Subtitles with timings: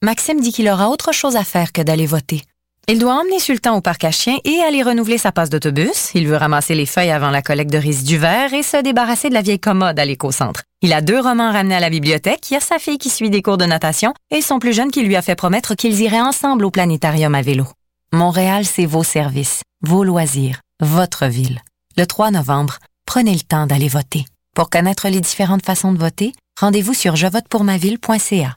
[0.00, 2.42] Maxime dit qu'il aura autre chose à faire que d'aller voter.
[2.86, 6.10] Il doit emmener Sultan au parc à chiens et aller renouveler sa passe d'autobus.
[6.14, 9.34] Il veut ramasser les feuilles avant la collecte de du verre et se débarrasser de
[9.34, 10.62] la vieille commode à l'éco-centre.
[10.82, 13.28] Il a deux romans ramenés à la bibliothèque, il y a sa fille qui suit
[13.28, 16.20] des cours de natation et son plus jeune qui lui a fait promettre qu'ils iraient
[16.20, 17.66] ensemble au planétarium à vélo.
[18.12, 21.60] Montréal, c'est vos services, vos loisirs, votre ville.
[21.96, 24.24] Le 3 novembre, prenez le temps d'aller voter.
[24.54, 28.56] Pour connaître les différentes façons de voter, rendez-vous sur jevotepourmaville.ca.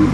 [0.00, 0.06] Oui,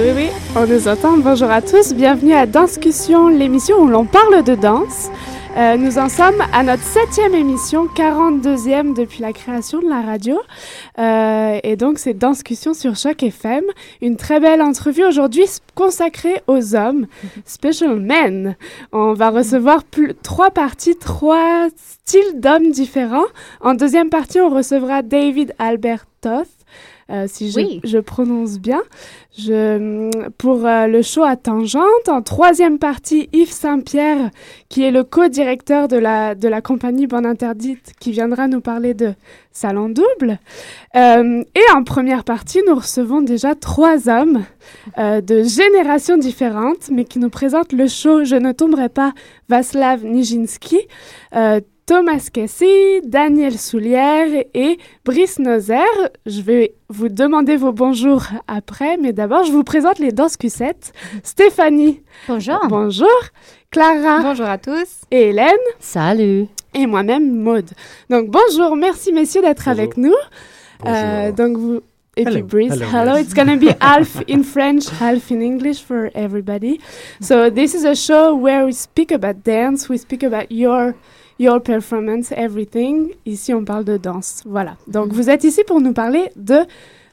[0.00, 1.16] oui, oui, on nous entend.
[1.16, 5.10] Bonjour à tous, bienvenue à Danscussion, l'émission où l'on parle de danse.
[5.58, 10.40] Euh, nous en sommes à notre septième émission, 42e depuis la création de la radio.
[11.00, 13.64] Euh, et donc, c'est Danscussion sur Choc FM.
[14.00, 17.08] Une très belle entrevue aujourd'hui consacrée aux hommes,
[17.44, 18.54] Special Men.
[18.92, 23.26] On va recevoir plus, trois parties, trois styles d'hommes différents.
[23.60, 26.57] En deuxième partie, on recevra David Albert Toth.
[27.10, 28.82] Euh, si je, je, prononce bien.
[29.38, 34.30] Je, pour euh, le show à Tangente, en troisième partie, Yves Saint-Pierre,
[34.68, 38.92] qui est le co-directeur de la, de la compagnie Bande Interdite, qui viendra nous parler
[38.92, 39.14] de
[39.52, 40.38] Salon Double.
[40.96, 44.44] Euh, et en première partie, nous recevons déjà trois hommes
[44.98, 49.14] de générations différentes, mais qui nous présentent le show Je ne tomberai pas,
[49.48, 50.80] Vaslav Nijinsky.
[51.88, 54.76] Thomas Cassie, Daniel Soulière et
[55.06, 55.86] Brice Nozer.
[56.26, 60.74] Je vais vous demander vos bonjours après, mais d'abord, je vous présente les danses Q7.
[61.22, 62.02] Stéphanie.
[62.28, 62.60] Bonjour.
[62.68, 63.08] Bonjour.
[63.70, 64.20] Clara.
[64.20, 65.06] Bonjour à tous.
[65.10, 65.56] Et Hélène.
[65.80, 66.48] Salut.
[66.74, 67.70] Et moi-même, Maude.
[68.10, 68.76] Donc, bonjour.
[68.76, 70.12] Merci, messieurs, d'être avec nous.
[70.84, 71.80] Euh, donc, vous.
[72.18, 72.84] Et puis Brice, hello.
[72.92, 73.16] hello.
[73.16, 76.80] It's gonna be half in French, half in English for everybody.
[77.20, 80.96] So this is a show where we speak about dance, we speak about your
[81.38, 83.10] Your Performance, Everything.
[83.24, 84.42] Ici, on parle de danse.
[84.44, 84.76] Voilà.
[84.88, 86.58] Donc, vous êtes ici pour nous parler de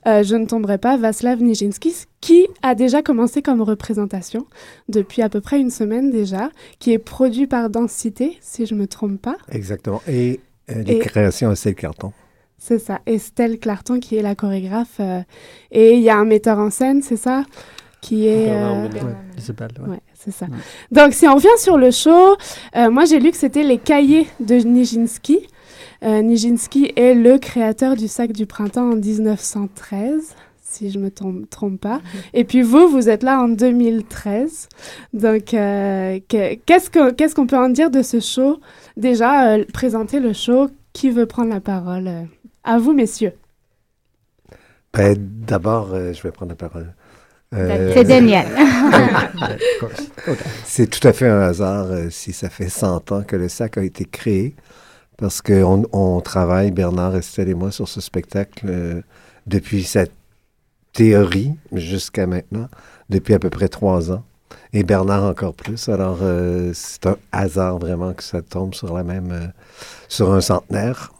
[0.08, 4.48] euh, Je ne tomberai pas, Vaslav Nijinsky, qui a déjà commencé comme représentation
[4.90, 6.50] depuis à peu près une semaine déjà,
[6.80, 9.38] qui est produit par Densité, si je ne me trompe pas.
[9.52, 10.02] Exactement.
[10.08, 10.40] Et
[10.72, 12.12] euh, les créations Estelle Clarton.
[12.58, 15.00] C'est ça, Estelle Clarton qui est la chorégraphe.
[15.00, 15.22] Euh,
[15.72, 17.44] et il y a un metteur en scène, c'est ça?
[18.06, 18.52] Qui est...
[18.52, 18.88] Euh,
[19.88, 20.46] ouais, c'est ça.
[20.92, 22.38] Donc, si on revient sur le show,
[22.76, 25.48] euh, moi, j'ai lu que c'était les cahiers de Nijinsky.
[26.04, 31.50] Euh, Nijinsky est le créateur du sac du printemps en 1913, si je me trompe,
[31.50, 32.00] trompe pas.
[32.36, 34.70] Et puis vous, vous êtes là en 2013.
[35.14, 38.60] Donc, euh, qu'est-ce qu'on qu'est-ce qu'on peut en dire de ce show?
[38.98, 40.70] Déjà, euh, présenter le show.
[40.94, 42.10] Qui veut prendre la parole?
[42.64, 43.34] À vous, messieurs.
[44.94, 46.94] Ben, D'abord, je vais prendre la parole.
[47.56, 48.46] C'est Daniel.
[50.66, 53.84] C'est tout à fait un hasard si ça fait 100 ans que le SAC a
[53.84, 54.56] été créé
[55.18, 59.02] parce qu'on on travaille, Bernard, Estelle et moi, sur ce spectacle euh,
[59.48, 60.12] depuis cette
[60.94, 62.68] théorie jusqu'à maintenant,
[63.10, 64.24] depuis à peu près trois ans.
[64.74, 65.88] Et Bernard encore plus.
[65.88, 69.48] Alors, euh, c'est un hasard vraiment que ça tombe sur la même, euh,
[70.10, 71.14] sur un centenaire.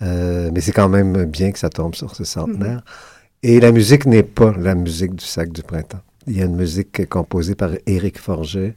[0.00, 2.78] mais c'est quand même bien que ça tombe sur ce centenaire.
[2.78, 3.13] Mm-hmm.
[3.46, 6.00] Et la musique n'est pas la musique du sac du printemps.
[6.26, 8.74] Il y a une musique composée par Éric Forget,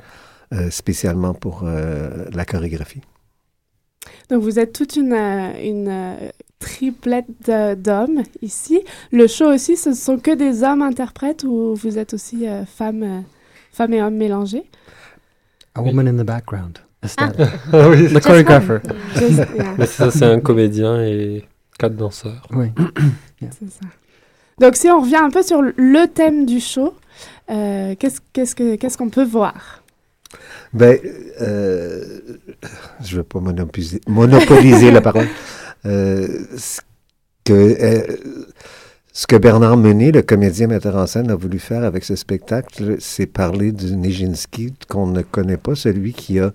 [0.69, 3.01] spécialement pour la chorégraphie.
[4.29, 6.29] Donc vous êtes toute une, euh, une euh,
[6.59, 8.81] triplette d'hommes ici.
[9.11, 13.23] Le show aussi, ce sont que des hommes interprètes ou vous êtes aussi euh, femmes,
[13.71, 14.63] femmes et hommes mélangés?
[15.75, 16.79] A woman in the background.
[17.17, 17.31] Ah.
[17.37, 17.89] ah.
[17.89, 18.79] oui, the choreographer.
[19.77, 21.45] Mais ça, c'est un comédien et
[21.77, 22.47] quatre danseurs.
[22.51, 22.67] Oui.
[23.39, 23.85] C'est ça.
[24.59, 26.94] Donc si on revient un peu sur le thème du show,
[27.48, 29.83] qu'est-ce qu'est-ce qu'on peut voir?
[30.74, 31.00] Ben,
[31.42, 32.19] euh,
[33.04, 35.27] je ne vais pas monopoliser, la parole.
[35.86, 36.27] Euh,
[36.57, 36.81] ce,
[37.45, 37.54] que,
[39.33, 43.25] euh, Bernard Menet, le comédien metteur en scène, a voulu faire avec ce spectacle, c'est
[43.25, 46.51] parler de Nijinsky qu'on ne connaît pas, celui qui a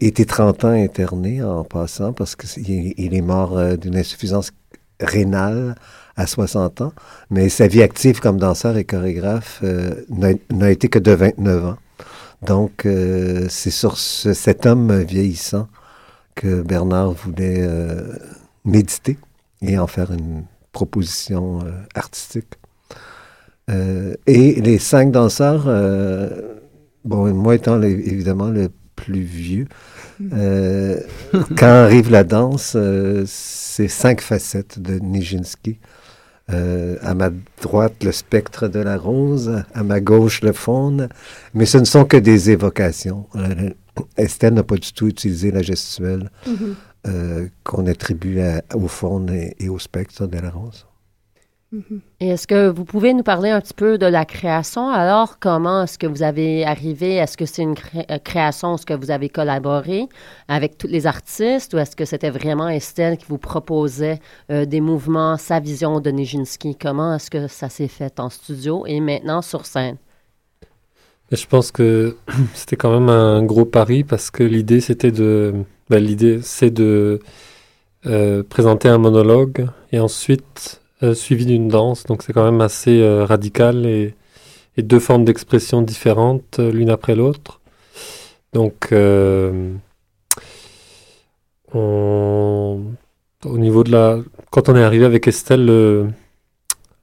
[0.00, 4.52] été 30 ans interné en passant parce qu'il il est mort d'une insuffisance
[5.00, 5.74] rénale
[6.16, 6.92] à 60 ans,
[7.30, 9.62] mais sa vie active comme danseur et chorégraphe
[10.10, 11.76] n'a été que de 29 ans.
[12.42, 15.68] Donc, euh, c'est sur cet homme vieillissant
[16.34, 18.14] que Bernard voulait euh,
[18.64, 19.18] méditer
[19.62, 22.54] et en faire une proposition euh, artistique.
[23.68, 25.64] et les cinq danseurs,
[27.04, 29.66] bon, moi étant évidemment le plus vieux,
[31.58, 32.76] quand arrive la danse,
[33.26, 35.80] c'est cinq facettes de Nijinsky.
[36.52, 41.08] Euh, à ma droite, le spectre de la rose, à ma gauche, le faune,
[41.54, 43.26] mais ce ne sont que des évocations.
[43.34, 43.70] Euh,
[44.16, 46.74] Estelle n'a pas du tout utilisé la gestuelle mm-hmm.
[47.08, 48.40] euh, qu'on attribue
[48.74, 50.86] au faune et, au spectre de la rose.
[51.74, 52.00] Mm-hmm.
[52.20, 54.88] Est-ce que vous pouvez nous parler un petit peu de la création?
[54.88, 57.14] Alors, comment est-ce que vous avez arrivé?
[57.14, 57.74] Est-ce que c'est une
[58.10, 60.08] euh, création, est-ce que vous avez collaboré
[60.46, 64.20] avec tous les artistes ou est-ce que c'était vraiment Estelle qui vous proposait
[64.50, 66.76] euh, des mouvements, sa vision de Nijinsky?
[66.76, 69.96] Comment est-ce que ça s'est fait en studio et maintenant sur scène?
[71.32, 72.16] Je pense que
[72.54, 75.52] c'était quand même un gros pari parce que l'idée, c'était de...
[75.90, 77.20] Ben, l'idée, c'est de
[78.06, 82.04] euh, présenter un monologue et ensuite euh, suivi d'une danse.
[82.04, 84.14] Donc c'est quand même assez euh, radical et,
[84.78, 87.60] deux formes d'expression différentes euh, l'une après l'autre.
[88.54, 89.52] Donc au
[93.58, 94.18] niveau de la...
[94.50, 96.10] Quand on est arrivé avec Estelle,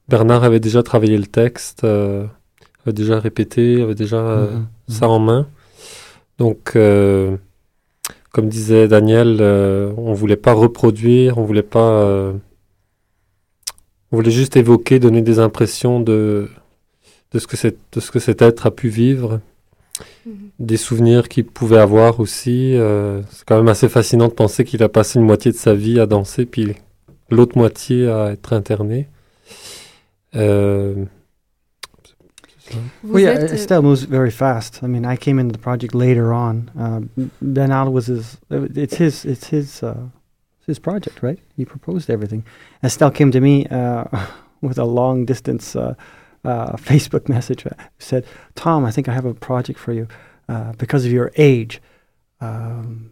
[0.08, 4.66] Bernard avait déjà travaillé le texte, avait déjà répété, avait déjà mhm.
[4.88, 5.46] ça en main.
[6.38, 12.32] Donc comme disait Daniel, on voulait pas reproduire, on voulait pas
[14.14, 16.48] on voulait juste évoquer, donner des impressions de,
[17.32, 17.56] de, ce, que
[17.92, 19.40] de ce que cet être a pu vivre,
[20.24, 20.50] mhm.
[20.60, 22.76] des souvenirs qu'il pouvait avoir aussi.
[22.76, 25.74] Euh, c'est quand même assez fascinant de penser qu'il a passé une moitié de sa
[25.74, 26.74] vie à danser, puis
[27.28, 29.08] l'autre moitié à être interné.
[30.36, 30.94] Euh,
[33.02, 34.78] well, yeah, Estelle moves very fast.
[34.80, 36.70] I mean, I came into the project later on.
[36.78, 37.00] Uh,
[37.42, 38.38] ben Al was his.
[38.48, 39.24] It's his.
[39.24, 39.82] It's his.
[39.82, 39.94] Uh,
[40.66, 41.38] his project, right?
[41.56, 42.44] He proposed everything.
[42.82, 44.04] Estelle came to me uh,
[44.60, 45.94] with a long distance uh,
[46.44, 47.66] uh, Facebook message.
[47.66, 50.08] Uh, said, "Tom, I think I have a project for you
[50.48, 51.80] uh, because of your age."
[52.40, 53.10] Um,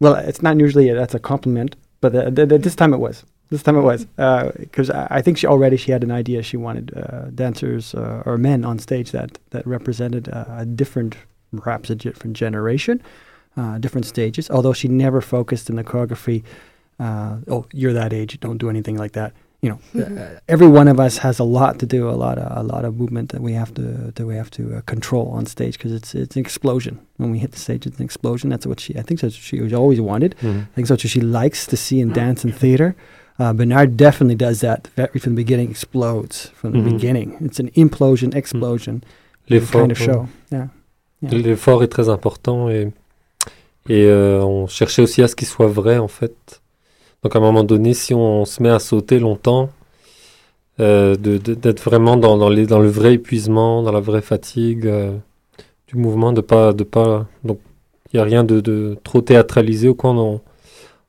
[0.00, 2.98] well, it's not usually a, that's a compliment, but uh, th- th- this time it
[2.98, 3.24] was.
[3.50, 4.06] This time it was
[4.58, 6.42] because I, I, think she already she had an idea.
[6.42, 6.86] She wanted
[7.34, 11.16] dancers or men on stage that that represented a different,
[11.54, 13.02] perhaps a different generation,
[13.80, 14.48] different stages.
[14.50, 16.42] Although she never focused in the choreography
[16.98, 19.32] uh, oh, you're that age, don't do anything like that.
[19.60, 20.18] You know, mm-hmm.
[20.18, 22.84] uh, every one of us has a lot to do, a lot of a lot
[22.84, 25.92] of movement that we have to that we have to uh, control on stage because
[25.92, 26.98] it's it's an explosion.
[27.18, 28.50] When we hit the stage, it's an explosion.
[28.50, 30.34] That's what she I think that's what she always wanted.
[30.38, 30.60] Mm-hmm.
[30.60, 32.96] I think that's what she likes to see in dance and theater.
[33.38, 35.70] Uh, Bernard definitely does that very from the beginning.
[35.70, 36.96] Explodes from the mm-hmm.
[36.96, 37.36] beginning.
[37.40, 38.36] It's an implosion, mm.
[38.36, 39.04] explosion
[39.48, 40.28] kind of show.
[40.50, 40.68] Yeah.
[41.20, 41.30] yeah.
[41.30, 42.92] L'effort est très important et
[43.88, 46.61] et euh, on cherchait aussi à ce qu'il soit vrai en fait.
[47.22, 49.70] Donc à un moment donné, si on se met à sauter longtemps,
[50.80, 54.22] euh, de- de- d'être vraiment dans, dans, les, dans le vrai épuisement, dans la vraie
[54.22, 55.12] fatigue euh,
[55.86, 57.60] du mouvement, de pas, de pas, donc
[58.12, 60.40] il n'y a rien de, de trop théâtralisé, au contraire, on,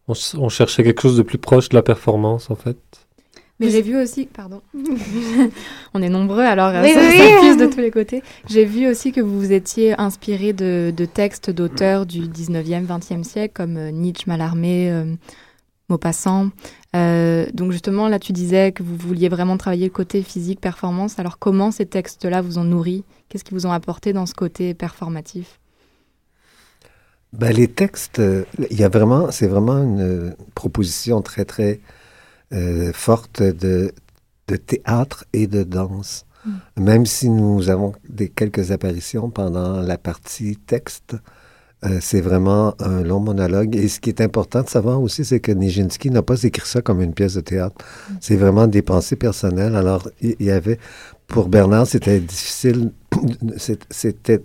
[0.10, 2.78] on, ch- on cherchait quelque chose de plus proche de la performance en fait.
[3.60, 4.62] Mais j'ai vu aussi, pardon,
[5.94, 7.58] on est nombreux alors Oui, ça, oui, oui.
[7.58, 8.22] de tous les côtés.
[8.50, 13.24] J'ai vu aussi que vous vous étiez inspiré de, de textes d'auteurs du 19e, 20e
[13.24, 15.06] siècle comme euh, Nietzsche, Mallarmé, euh,
[15.90, 16.50] Maupassant.
[16.96, 21.20] Euh, donc justement là tu disais que vous vouliez vraiment travailler le côté physique, performance.
[21.20, 23.04] Alors comment ces textes-là vous ont nourri?
[23.30, 25.60] Qu'est-ce qui vous ont apporté dans ce côté performatif?
[27.34, 28.22] Ben, les textes,
[28.70, 31.82] il y a vraiment, c'est vraiment une proposition très, très
[32.54, 33.92] euh, forte de,
[34.48, 36.26] de théâtre et de danse.
[36.78, 41.16] Même si nous avons des quelques apparitions pendant la partie texte,
[41.86, 43.76] euh, c'est vraiment un long monologue.
[43.76, 46.82] Et ce qui est important de savoir aussi, c'est que Nijinsky n'a pas écrit ça
[46.82, 47.76] comme une pièce de théâtre.
[48.22, 49.76] C'est vraiment des pensées personnelles.
[49.76, 50.80] Alors, il y avait,
[51.28, 52.92] pour Bernard, c'était difficile,
[53.90, 54.42] c'était,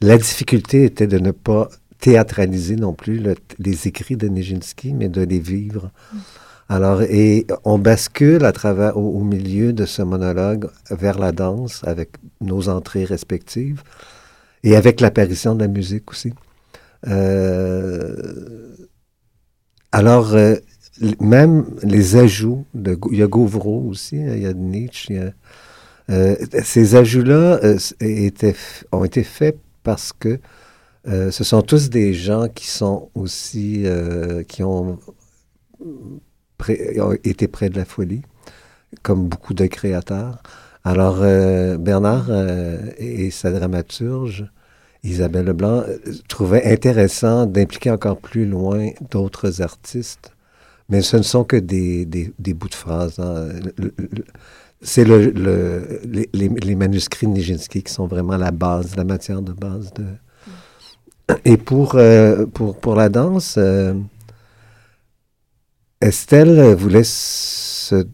[0.00, 1.68] la difficulté était de ne pas
[2.00, 5.90] théâtraliser non plus le- les écrits de Nijinsky, mais de les vivre.
[6.68, 12.10] Alors, et on bascule à travers, au milieu de ce monologue vers la danse avec
[12.40, 13.82] nos entrées respectives
[14.62, 16.32] et avec l'apparition de la musique aussi.
[17.06, 18.76] Euh,
[19.92, 20.56] alors, euh,
[21.20, 25.32] même les ajouts, de, il y a Gauvreau aussi, hein, il y a Nietzsche,
[26.10, 27.60] euh, ces ajouts-là
[28.92, 30.40] ont été faits parce que
[31.06, 33.86] ce sont tous des gens qui sont aussi,
[34.48, 34.98] qui ont,
[37.24, 38.22] été près de la folie,
[39.02, 40.42] comme beaucoup de créateurs.
[40.84, 41.20] Alors,
[41.78, 42.30] Bernard
[42.98, 44.50] et sa dramaturge,
[45.04, 50.32] Isabelle Leblanc, euh, trouvaient intéressant d'impliquer encore plus loin d'autres artistes.
[50.88, 53.18] Mais ce ne sont que des, des, des bouts de phrases.
[53.20, 53.48] hein.
[54.82, 56.00] C'est le, le-
[56.32, 60.04] les, manuscrits de Nijinsky qui sont vraiment la base, la matière de base de,
[61.44, 63.94] et pour, euh, pour, pour la danse, euh,
[66.00, 68.06] Estelle voulait se,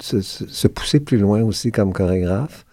[0.00, 2.64] se- se pousser plus loin aussi comme chorégraphe.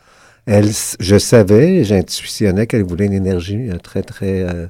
[0.48, 4.68] Elle, je savais, j'intuitionnais qu'elle voulait une énergie euh, très, très euh,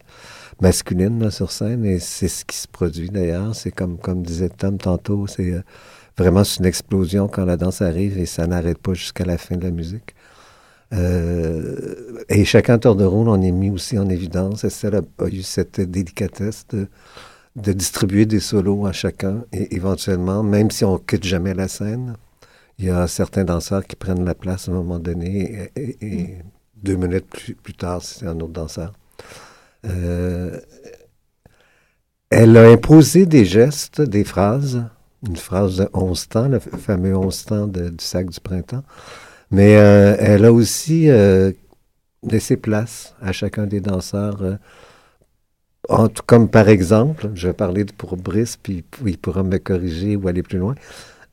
[0.61, 3.55] masculine là, sur scène et c'est ce qui se produit d'ailleurs.
[3.55, 5.61] C'est comme, comme disait Tom tantôt, c'est euh,
[6.17, 9.63] vraiment une explosion quand la danse arrive et ça n'arrête pas jusqu'à la fin de
[9.63, 10.15] la musique.
[10.93, 14.63] Euh, et chacun tour de rôle, on est mis aussi en évidence.
[14.65, 14.69] A,
[15.23, 16.87] a eu cette délicatesse de,
[17.55, 22.15] de distribuer des solos à chacun et éventuellement, même si on quitte jamais la scène,
[22.79, 25.97] il y a certains danseurs qui prennent la place à un moment donné et, et-
[26.05, 26.37] et
[26.75, 28.93] deux minutes plus, plus tard, c'est un autre danseur.
[29.85, 30.59] Euh,
[32.29, 34.83] elle a imposé des gestes, des phrases,
[35.27, 38.83] une phrase de 11 temps, le fameux 11 temps de- du sac du printemps.
[39.51, 41.51] Mais euh, elle a aussi euh,
[42.23, 44.41] laissé place à chacun des danseurs.
[45.89, 50.15] en tout- comme par exemple, je vais parler pour Brice, puis il pourra me corriger
[50.15, 50.75] ou aller plus loin,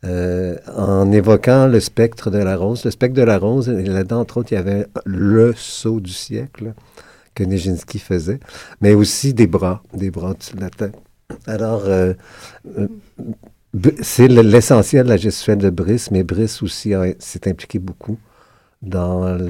[0.04, 2.84] euh, en évoquant le spectre de la rose.
[2.84, 6.74] Le spectre de la rose, là-dedans, entre autres, il y avait le saut du siècle
[7.34, 8.40] que Nijinsky faisait,
[8.80, 10.94] mais aussi des bras, des bras de la tête.
[11.46, 12.12] Alors, euh,
[12.78, 12.88] euh,
[14.02, 18.18] c'est le- l'essentiel de la gestuelle de Brice, mais Brice aussi s'est impliqué beaucoup
[18.82, 19.46] dans le,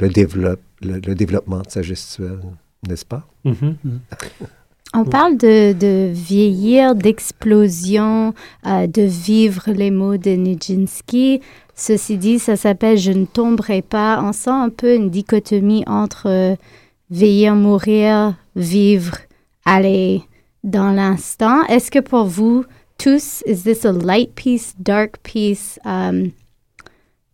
[0.00, 0.08] le
[0.80, 2.38] le- développement de sa gestuelle,
[2.88, 3.26] n'est-ce pas?
[3.44, 3.76] Mhm.
[4.94, 8.34] On parle de, de vieillir, d'explosion,
[8.66, 11.40] euh, de vivre les mots de Nijinsky.
[11.74, 14.20] Ceci dit, ça s'appelle Je ne tomberai pas.
[14.22, 16.56] On sent un peu une dichotomie entre euh,
[17.10, 19.16] vieillir, mourir, vivre,
[19.64, 20.22] aller
[20.62, 21.64] dans l'instant.
[21.68, 22.66] Est-ce que pour vous
[22.98, 26.32] tous, is this a light piece, dark piece, um,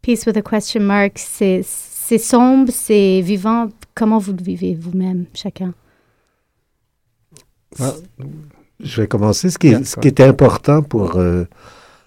[0.00, 1.14] piece with a question mark?
[1.16, 3.68] C'est c'est sombre, c'est vivant.
[3.94, 5.74] Comment vous le vivez vous-même, chacun?
[8.80, 9.50] Je vais commencer.
[9.50, 11.44] Ce qui, ce était important pour euh,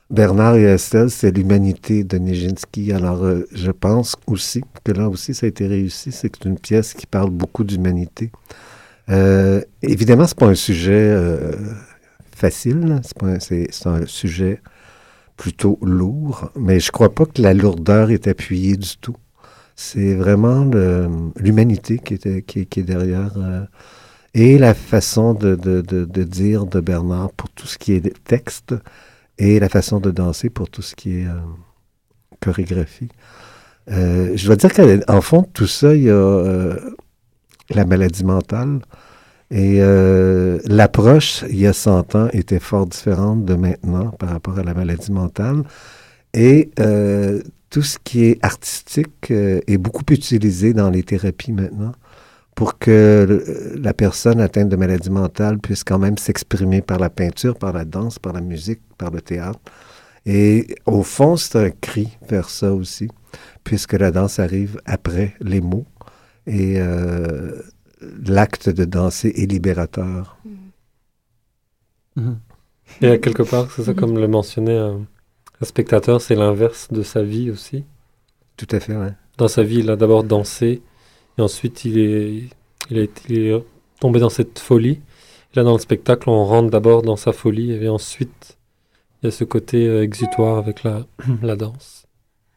[0.09, 2.93] Bernard et Estelle, c'est l'humanité de Nijinsky.
[2.93, 6.11] Alors, euh, je pense aussi que là aussi, ça a été réussi.
[6.11, 8.31] C'est une pièce qui parle beaucoup d'humanité.
[9.09, 11.15] Euh, évidemment, c'est pas un sujet
[12.35, 13.01] facile.
[13.39, 14.61] C'est un- sujet
[15.37, 19.15] plutôt lourd, mais je crois pas que la lourdeur est appuyée du tout.
[19.75, 20.69] C'est vraiment
[21.37, 23.31] l'humanité qui, était- qui, qui est derrière.
[24.33, 28.23] Et la façon de, de, de, de dire de Bernard pour tout ce qui est
[28.23, 28.73] texte
[29.37, 31.39] et la façon de danser pour tout ce qui est euh,
[32.39, 33.09] chorégraphie.
[33.89, 36.77] Euh, je dois dire qu'en fond, tout ça, il y a euh,
[37.69, 38.79] la maladie mentale.
[39.49, 44.57] Et euh, l'approche, il y a 100 ans, était fort différente de maintenant par rapport
[44.59, 45.63] à la maladie mentale.
[46.33, 51.91] Et euh, tout ce qui est artistique est beaucoup utilisé dans les thérapies maintenant
[52.55, 57.57] pour que la personne atteinte de maladie mentale puisse quand même s'exprimer par la peinture,
[57.57, 59.59] par la danse, par la musique, par le théâtre.
[60.25, 63.07] Et au fond, c'est un cri vers ça aussi,
[63.63, 65.85] puisque la danse arrive après les mots.
[66.45, 67.61] Et euh,
[68.27, 70.37] l'acte de danser est libérateur.
[72.15, 72.37] Mhm.
[73.01, 75.05] Et à quelque part, c'est ça, comme le mentionnait un,
[75.61, 77.85] spectateur, c'est l'inverse de sa vie aussi.
[78.57, 79.07] Tout à fait, oui.
[79.37, 80.81] Dans sa vie, il a d'abord dansé,
[81.37, 82.43] et ensuite il est,
[82.89, 83.63] il, est,
[83.99, 84.99] tombé dans cette folie.
[85.53, 88.57] là, dans le spectacle, on rentre d'abord dans sa folie, et ensuite,
[89.21, 91.05] il y a ce côté euh, exutoire avec la,
[91.41, 92.05] la danse.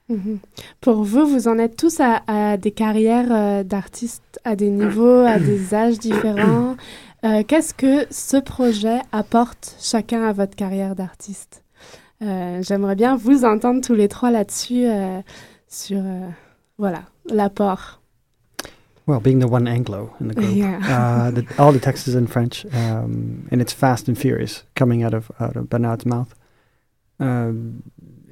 [0.09, 0.39] Mhm.
[0.81, 5.39] Pour vous, vous en êtes tous à, des carrières euh, d'artistes à des niveaux, à
[5.39, 6.77] des âges différents.
[7.25, 11.63] Euh, qu'est-ce que ce projet apporte chacun à votre carrière d'artiste?
[12.21, 14.87] J'aimerais bien vous entendre tous les trois là-dessus,
[15.69, 16.01] sur
[16.79, 18.01] voilà l'apport.
[19.07, 20.79] Well, being the one Anglo in the group, yeah.
[21.27, 25.03] uh, the, all the text is in French, um, and it's fast and furious coming
[25.03, 26.35] out of out of Bernard's mouth.
[27.21, 27.83] Um,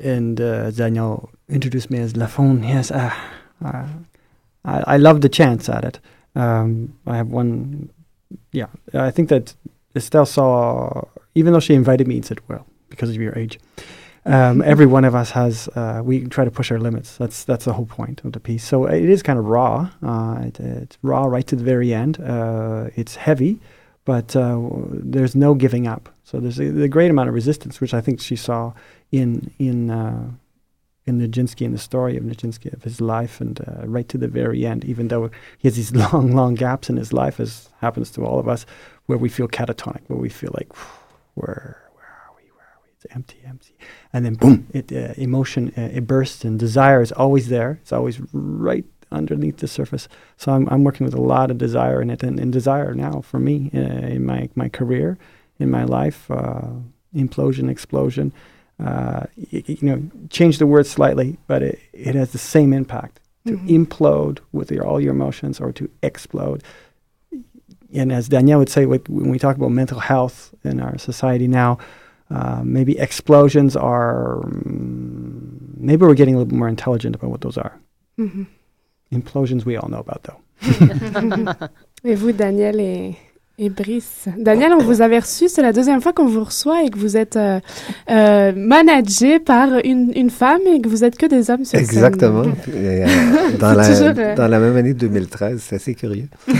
[0.00, 2.66] and uh, Daniel introduced me as Lafon.
[2.66, 3.14] Yes, uh,
[3.62, 3.86] uh,
[4.64, 6.00] I, I love the chance at it.
[6.34, 7.90] Um, I have one.
[8.52, 9.54] Yeah, I think that
[9.94, 11.02] Estelle saw,
[11.34, 13.58] even though she invited me and said, "Well, because of your age."
[14.24, 15.68] Um, every one of us has.
[15.68, 17.16] Uh, we try to push our limits.
[17.16, 18.64] That's that's the whole point of the piece.
[18.64, 19.90] So it is kind of raw.
[20.02, 22.20] Uh, it, it's raw right to the very end.
[22.20, 23.58] Uh, it's heavy,
[24.04, 24.60] but uh,
[24.90, 26.08] there's no giving up.
[26.24, 28.72] So there's a, a, great amount of resistance, which I think she saw
[29.10, 30.30] in in uh,
[31.04, 34.28] in Nijinsky in the story of Nijinsky of his life, and uh, right to the
[34.28, 34.84] very end.
[34.84, 38.38] Even though he has these long, long gaps in his life, as happens to all
[38.38, 38.66] of us,
[39.06, 40.72] where we feel catatonic, where we feel like
[41.34, 41.81] where
[43.04, 43.74] it's empty, empty,
[44.12, 47.78] and then boom, it uh, emotion uh, it bursts and desire is always there.
[47.82, 50.08] It's always right underneath the surface.
[50.36, 53.20] So I'm I'm working with a lot of desire in it, and, and desire now
[53.20, 55.18] for me uh, in my my career,
[55.58, 56.68] in my life, uh,
[57.14, 58.32] implosion, explosion.
[58.80, 63.20] Uh, y- you know, change the word slightly, but it, it has the same impact.
[63.46, 63.68] To mm-hmm.
[63.68, 66.62] implode with your, all your emotions or to explode.
[67.92, 71.78] And as Danielle would say, when we talk about mental health in our society now,
[72.32, 74.42] uh, maybe explosions are.
[74.44, 77.78] Um, maybe we're getting a little bit more intelligent about what those are.
[78.18, 78.44] Mm-hmm.
[79.12, 80.38] Implosions, we all know about, though.
[82.04, 83.16] et vous, Daniel et,
[83.58, 84.28] et Brice.
[84.38, 87.16] Daniel, on vous avait reçu, c'est la deuxième fois qu'on vous reçoit et que vous
[87.16, 87.60] êtes euh,
[88.10, 92.44] euh, managé par une, une, femme et que vous êtes que des hommes sur Exactement.
[92.74, 93.06] Euh,
[93.58, 96.28] dans, la, euh, dans la même année 2013, c'est assez curieux.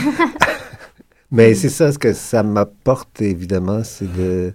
[1.31, 4.53] Mais c'est ça, ce que ça m'apporte, évidemment, c'est de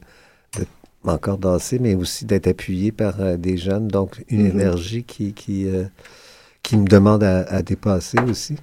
[1.14, 3.88] encore danser, mais aussi d'être appuyé par euh, des jeunes.
[3.88, 4.52] Donc, une mm-hmm.
[4.52, 5.86] énergie qui, qui, euh,
[6.64, 8.56] qui me demande à, dépasser aussi.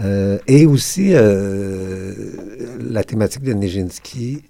[0.00, 4.44] Euh, et aussi, la thématique de Nijinsky,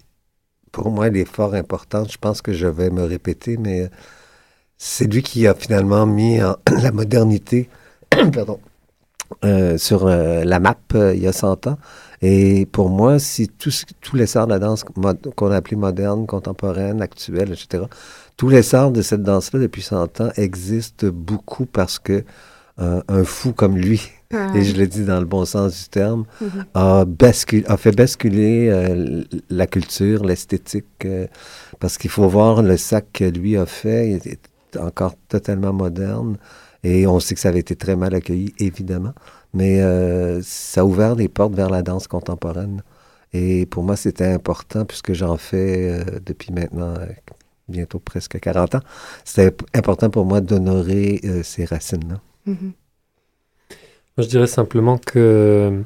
[0.72, 2.12] pour moi, elle est fort importante.
[2.12, 3.90] Je pense que je vais me répéter, mais
[4.78, 6.38] c'est lui qui a finalement mis
[6.82, 7.68] la modernité
[8.10, 8.60] pardon,
[9.76, 11.78] sur la map il y a 100 ans.
[12.22, 17.00] Et pour moi, si tous les sorts de la danse qu'on a appelé moderne, contemporaine,
[17.00, 17.84] actuelle, etc.,
[18.36, 22.24] tous les sorts de cette danse-là depuis 100 ans existent beaucoup parce que
[22.80, 24.00] euh, un fou comme lui,
[24.32, 24.52] ah.
[24.54, 26.64] et je le dis dans le bon sens du terme, mm-hmm.
[26.72, 27.04] a,
[27.72, 31.26] a, fait basculer euh, la culture, l'esthétique, euh,
[31.78, 36.38] parce qu'il faut voir le sac que lui a fait, il est encore totalement moderne,
[36.82, 39.12] et on sait que ça avait été très mal accueilli, évidemment.
[39.52, 42.82] Mais euh, ça a ouvert les portes vers la danse contemporaine.
[43.32, 47.06] Et pour moi, c'était important puisque j'en fais euh, depuis maintenant euh,
[47.68, 48.80] bientôt presque 40 ans.
[49.24, 52.20] C'était important pour moi d'honorer ces racines-là.
[52.48, 52.72] Mm-hmm.
[54.16, 55.82] Moi, je dirais simplement que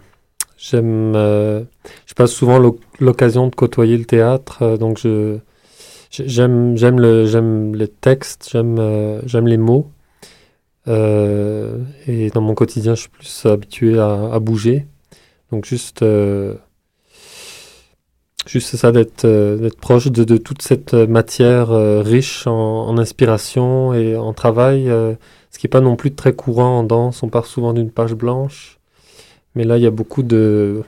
[0.56, 1.12] j'aime.
[1.14, 2.58] je passe souvent
[3.00, 5.38] l'occasion de côtoyer le théâtre, donc je.
[6.10, 9.90] J'aime, j'aime le, j'aime les textes, j'aime, j'aime les mots.
[10.88, 14.86] Euh, et dans mon quotidien, je suis plus habitué à, bouger.
[15.50, 16.54] Donc juste, euh,
[18.46, 21.68] juste ça d'être euh, d'être proche de, de, toute cette matière
[22.04, 26.82] riche en, inspiration et en travail, ce qui n'est pas non plus très courant en
[26.84, 27.22] danse.
[27.22, 28.78] On part souvent d'une page blanche,
[29.54, 30.82] mais là il y a beaucoup de,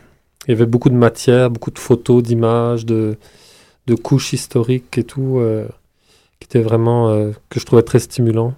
[0.46, 3.16] il y avait beaucoup de matière, beaucoup de photos, d'images, de,
[3.86, 5.40] de couches historiques et tout,
[6.40, 8.54] qui était vraiment que je trouvais très stimulant.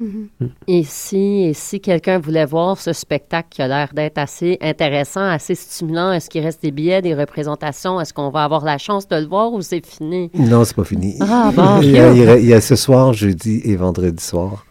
[0.00, 0.28] Mhm.
[0.66, 5.20] Et si, et si quelqu'un voulait voir ce spectacle qui a l'air d'être assez intéressant,
[5.22, 8.00] assez stimulant, est-ce qu'il reste des billets, des représentations?
[8.00, 10.30] Est-ce qu'on va avoir la chance de le voir ou c'est fini?
[10.34, 11.14] Non, c'est pas fini.
[11.20, 11.78] Ah, bon.
[11.82, 14.66] il, y a, il y a- il y a ce soir, jeudi et vendredi soir.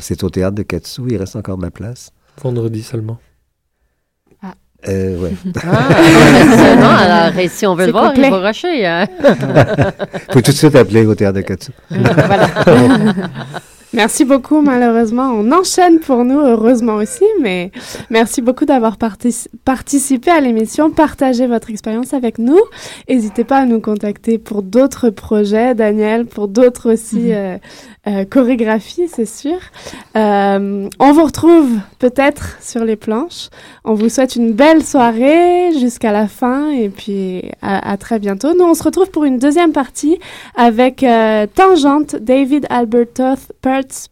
[0.00, 1.02] C'est au théâtre de Katsu.
[1.08, 2.12] Il reste encore de la place.
[2.40, 3.18] Vendredi seulement.
[4.86, 5.32] Euh, ouais.
[5.64, 6.86] Ah, non,
[7.26, 8.28] alors, et si on veut le voir, complet.
[8.28, 8.86] il faut rusher.
[8.86, 9.06] Hein?
[10.30, 11.72] faut tout de suite appeler au théâtre de Katsu.
[13.94, 14.60] Merci beaucoup.
[14.60, 17.70] Malheureusement, on enchaîne pour nous, heureusement aussi, mais
[18.10, 22.60] merci beaucoup d'avoir partic- participé à l'émission, partagé votre expérience avec nous.
[23.08, 27.56] N'hésitez pas à nous contacter pour d'autres projets, Daniel, pour d'autres aussi euh,
[28.06, 29.56] euh, chorégraphies, c'est sûr.
[30.16, 33.48] Euh, on vous retrouve peut-être sur les planches.
[33.84, 38.48] On vous souhaite une belle soirée jusqu'à la fin et puis à, à très bientôt.
[38.54, 40.18] Nous, on se retrouve pour une deuxième partie
[40.56, 41.04] avec
[41.54, 43.52] Tangente, David Albert Toth,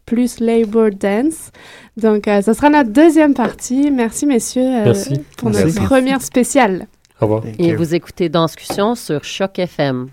[0.05, 1.51] Plus Labor Dance.
[1.97, 3.91] Donc, euh, ce sera notre deuxième partie.
[3.91, 5.21] Merci, messieurs, euh, Merci.
[5.37, 5.65] pour Merci.
[5.65, 6.87] notre première spéciale.
[7.19, 7.43] Au revoir.
[7.57, 10.07] Et vous écoutez Danscussion sur Choc FM.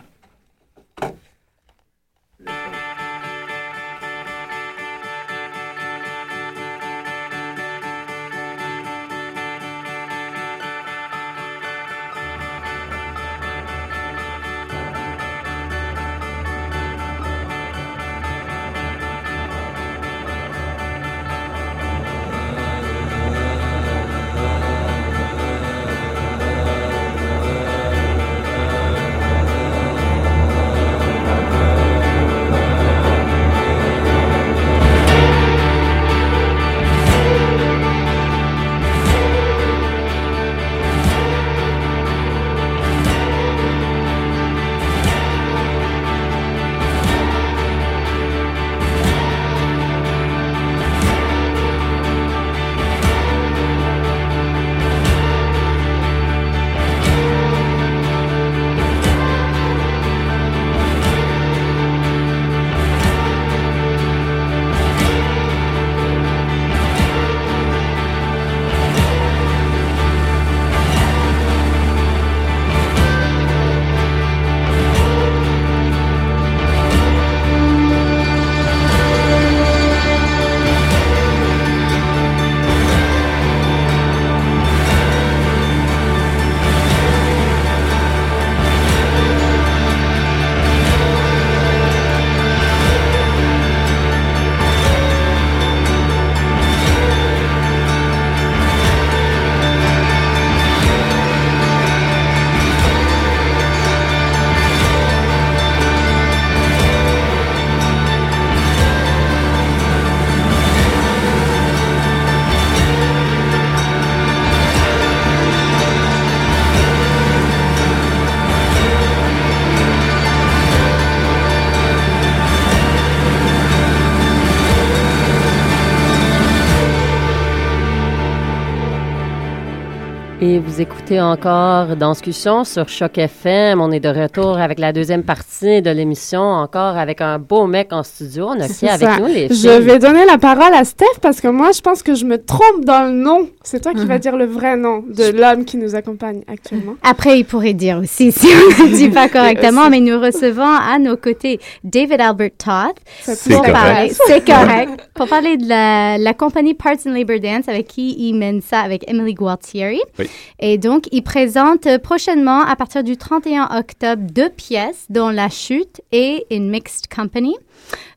[130.47, 133.81] Et vous écoutez encore Danscussion sur Choc FM.
[133.81, 137.95] On est de retour avec la deuxième partie de l'émission, encore avec un beau mec
[137.95, 138.49] en studio.
[138.51, 139.19] On a qui avec ça.
[139.21, 139.81] nous, les Je filles?
[139.81, 142.85] vais donner la parole à Steph parce que moi, je pense que je me trompe
[142.85, 143.49] dans le nom.
[143.63, 146.97] C'est toi qui vas dire le vrai nom de l'homme qui nous accompagne actuellement.
[147.03, 148.49] Après, il pourrait dire aussi si
[148.81, 152.97] on ne dit pas correctement, mais nous recevons à nos côtés David Albert Toth.
[153.23, 153.73] C'est pour correct.
[153.73, 155.09] parler- C'est correct.
[155.15, 158.81] Pour parler de la, la compagnie Parts and Labor Dance avec qui il mène ça
[158.81, 160.03] avec Emily Gualtieri.
[160.19, 160.29] Oui.
[160.59, 166.01] Et donc, il présente prochainement, à partir du 31 octobre, deux pièces, dont La Chute
[166.13, 167.55] et une Mixed Company,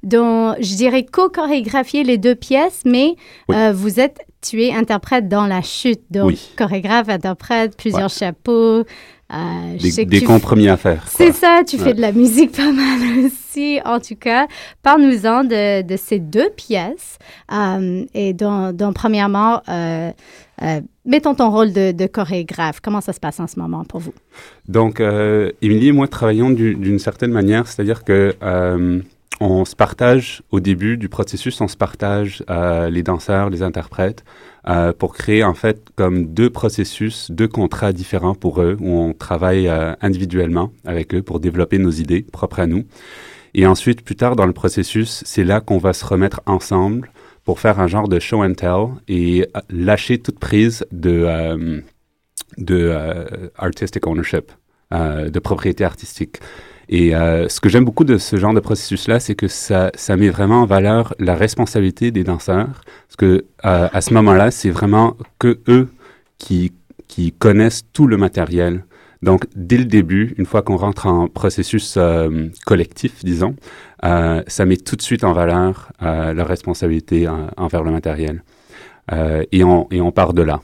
[0.04, 3.16] dont je dirais co-chorégraphier les deux pièces, mais
[3.50, 3.56] Oui.
[3.56, 6.50] euh, vous êtes, tu es interprète dans La Chute, donc Oui.
[6.58, 8.20] chorégraphe, interprète, plusieurs Ouais.
[8.20, 8.84] chapeaux.
[9.34, 11.04] euh, je Des, sais que des compromis à faire.
[11.10, 11.84] c'est ça, tu Ouais.
[11.84, 14.48] fais de la musique pas mal aussi, en tout cas.
[14.84, 17.18] Parle-nous-en de, de ces deux pièces.
[17.52, 20.12] Euh, et donc, premièrement, euh,
[20.64, 22.80] euh, mettons ton rôle de, chorégraphe.
[22.82, 24.14] Comment ça se passe en ce moment pour vous?
[24.68, 29.02] Donc, euh, Émilie et moi travaillons du- d'une certaine manière, c'est-à-dire que euh,
[29.40, 34.24] on se partage au début du processus, on se partage euh, les danseurs, les interprètes,
[34.68, 39.14] euh, pour créer en fait comme deux processus, deux contrats différents pour eux, où on
[39.14, 39.70] travaille
[40.02, 42.84] individuellement avec eux pour développer nos idées propres à nous.
[43.54, 47.12] Et ensuite, plus tard dans le processus, c'est là qu'on va se remettre ensemble
[47.48, 51.80] pour faire un genre de show and tell et euh, lâcher toute prise de, euh,
[52.58, 54.52] de euh, artistic ownership,
[54.92, 56.40] de propriété artistique.
[56.90, 60.30] Et ce que j'aime beaucoup de ce genre de processus-là, c'est que ça, ça met
[60.30, 62.82] vraiment en valeur la responsabilité des danseurs.
[63.08, 65.90] Parce que à ce moment-là, c'est vraiment que eux
[66.38, 66.72] qui,
[67.10, 68.86] qui connaissent tout le matériel.
[69.22, 73.56] Donc, dès le début, une fois qu'on rentre en processus euh, collectif, disons,
[74.06, 77.28] euh, ça met tout de suite en valeur euh, leur responsabilité
[77.58, 78.44] envers le matériel.
[79.52, 80.62] et, on, et on part de là.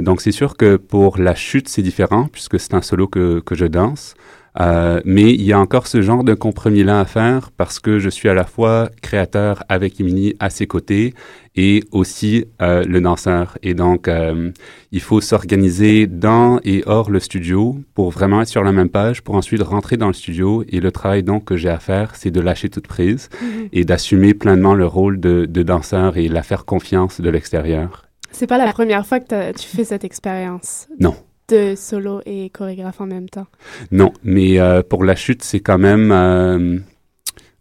[0.00, 3.54] donc, c'est sûr que pour la chute, c'est différent, puisque c'est un solo que, que
[3.54, 4.14] je danse.
[4.60, 8.10] Euh, mais il y a encore ce genre de compromis-là à faire parce que je
[8.10, 11.14] suis à la fois créateur avec Emily à ses côtés
[11.56, 13.56] et aussi euh, le danseur.
[13.62, 14.50] Et donc, euh,
[14.90, 19.22] il faut s'organiser dans et hors le studio pour vraiment être sur la même page,
[19.22, 20.64] pour ensuite rentrer dans le studio.
[20.68, 23.68] Et le travail donc que j'ai à faire, c'est de lâcher toute prise Mhm.
[23.72, 28.04] et d'assumer pleinement le rôle de, de danseur et la faire confiance de l'extérieur.
[28.30, 30.88] C'est pas la première fois que tu fais cette expérience?
[31.00, 31.14] Non.
[31.52, 33.46] De solo et chorégraphe en même temps.
[33.90, 36.10] Non, mais euh, pour la chute, c'est quand même...
[36.10, 36.78] euh,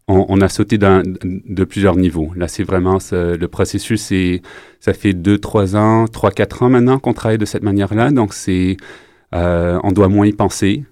[0.07, 2.31] on, on a sauté de plusieurs niveaux.
[2.35, 4.01] Là, c'est vraiment ce- le processus.
[4.01, 4.41] C'est,
[4.79, 8.11] ça fait deux, trois ans, trois, quatre ans maintenant qu'on travaille de cette manière-là.
[8.11, 8.77] Donc, c'est,
[9.35, 10.83] euh, on doit moins y penser.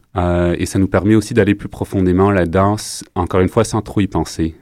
[0.61, 4.01] et ça nous permet aussi d'aller plus profondément la danse, encore une fois, sans trop
[4.01, 4.55] y penser.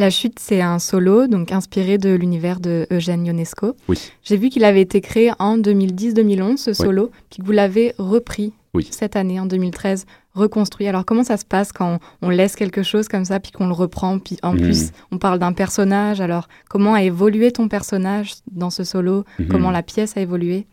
[0.00, 3.76] La chute, c'est un solo, donc inspiré de l'univers de Eugène Ionesco.
[3.86, 3.98] Oui.
[4.22, 8.54] J'ai vu qu'il avait été créé en 2010-2011, ce solo, puis que vous l'avez repris
[8.72, 8.88] Oui.
[8.90, 10.86] cette année, en 2013, reconstruit.
[10.88, 13.66] Alors, comment ça se passe quand on, on laisse quelque chose comme ça, puis qu'on
[13.66, 14.60] le reprend, puis en Mhm.
[14.62, 16.22] plus, on parle d'un personnage?
[16.22, 19.24] Alors, comment a évolué ton personnage dans ce solo?
[19.38, 19.48] Mhm.
[19.48, 20.66] Comment la pièce a évolué?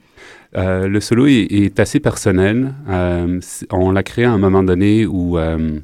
[0.55, 2.73] Euh, le solo est, est assez personnel.
[2.87, 3.41] Euh,
[3.73, 5.81] on l'a créé à un moment donné où, euh,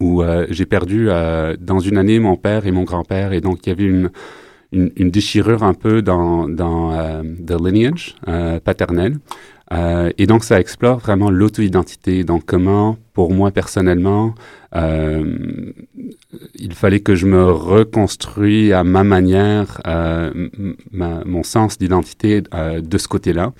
[0.00, 3.32] où euh, j'ai perdu euh, dans une année mon père et mon grand-père.
[3.32, 4.10] Et donc, il y avait une,
[4.72, 7.22] une, une déchirure un peu dans, dans euh,
[7.70, 9.18] lineage euh, paternel.
[9.72, 12.22] Euh, et donc, ça explore vraiment l'auto-identité.
[12.24, 14.34] Donc, comment, pour moi personnellement,
[14.74, 15.72] euh,
[16.54, 20.48] il fallait que je me reconstruis à ma manière euh,
[20.92, 23.52] ma- mon sens d'identité euh, de ce côté-là.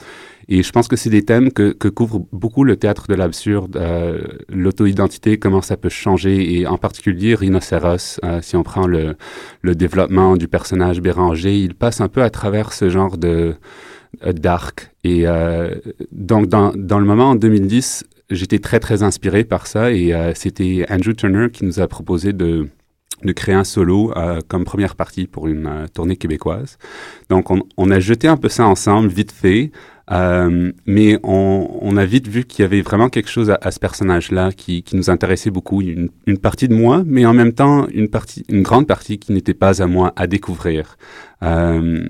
[0.48, 3.76] Et je pense que c'est des thèmes que, que couvre beaucoup le théâtre de l'absurde,
[3.76, 9.16] euh, l'auto-identité, comment ça peut changer, et en particulier Rhinocéros, si on prend le,
[9.62, 13.56] le développement du personnage Béranger, il passe un peu à travers ce genre de
[14.24, 14.92] euh, d'arc.
[15.04, 15.74] Et euh,
[16.12, 20.32] donc, dans, dans le moment en 2010, j'étais très, très inspiré par ça, et euh,
[20.34, 22.68] c'était Andrew Turner qui nous a proposé de
[23.22, 26.78] de créer un solo euh, comme première partie pour une euh, tournée québécoise.
[27.30, 29.70] Donc, on, on a jeté un peu ça ensemble, vite fait,
[30.12, 33.70] euh, mais on, on a vite vu qu'il y avait vraiment quelque chose à, à
[33.70, 35.80] ce personnage-là qui, qui nous intéressait beaucoup.
[35.80, 39.32] Une, une partie de moi, mais en même temps, une, partie, une grande partie qui
[39.32, 40.96] n'était pas à moi à découvrir.
[41.42, 42.06] Euh,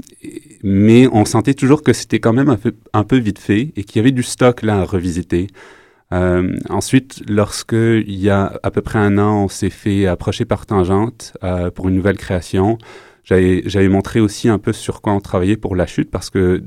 [0.63, 3.85] mais on sentait toujours que c'était quand même un peu, un peu vite fait et
[3.85, 5.47] qu'il y avait du stock là à revisiter.
[6.13, 10.45] Euh, ensuite, lorsque il y a à peu près un an, on s'est fait approcher
[10.45, 12.79] par Tangente euh, pour une nouvelle création.
[13.25, 16.63] J'avais, montré aussi un peu sur quoi on travaillait pour la chute parce que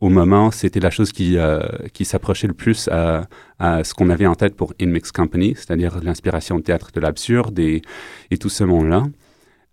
[0.00, 1.60] au moment, c'était la chose qui, euh,
[1.94, 3.26] qui s'approchait le plus à,
[3.58, 7.58] à ce qu'on avait en tête pour In Mix Company, c'est-à-dire l'inspiration théâtre de l'absurde
[7.58, 7.82] et,
[8.30, 9.04] et tout ce monde-là.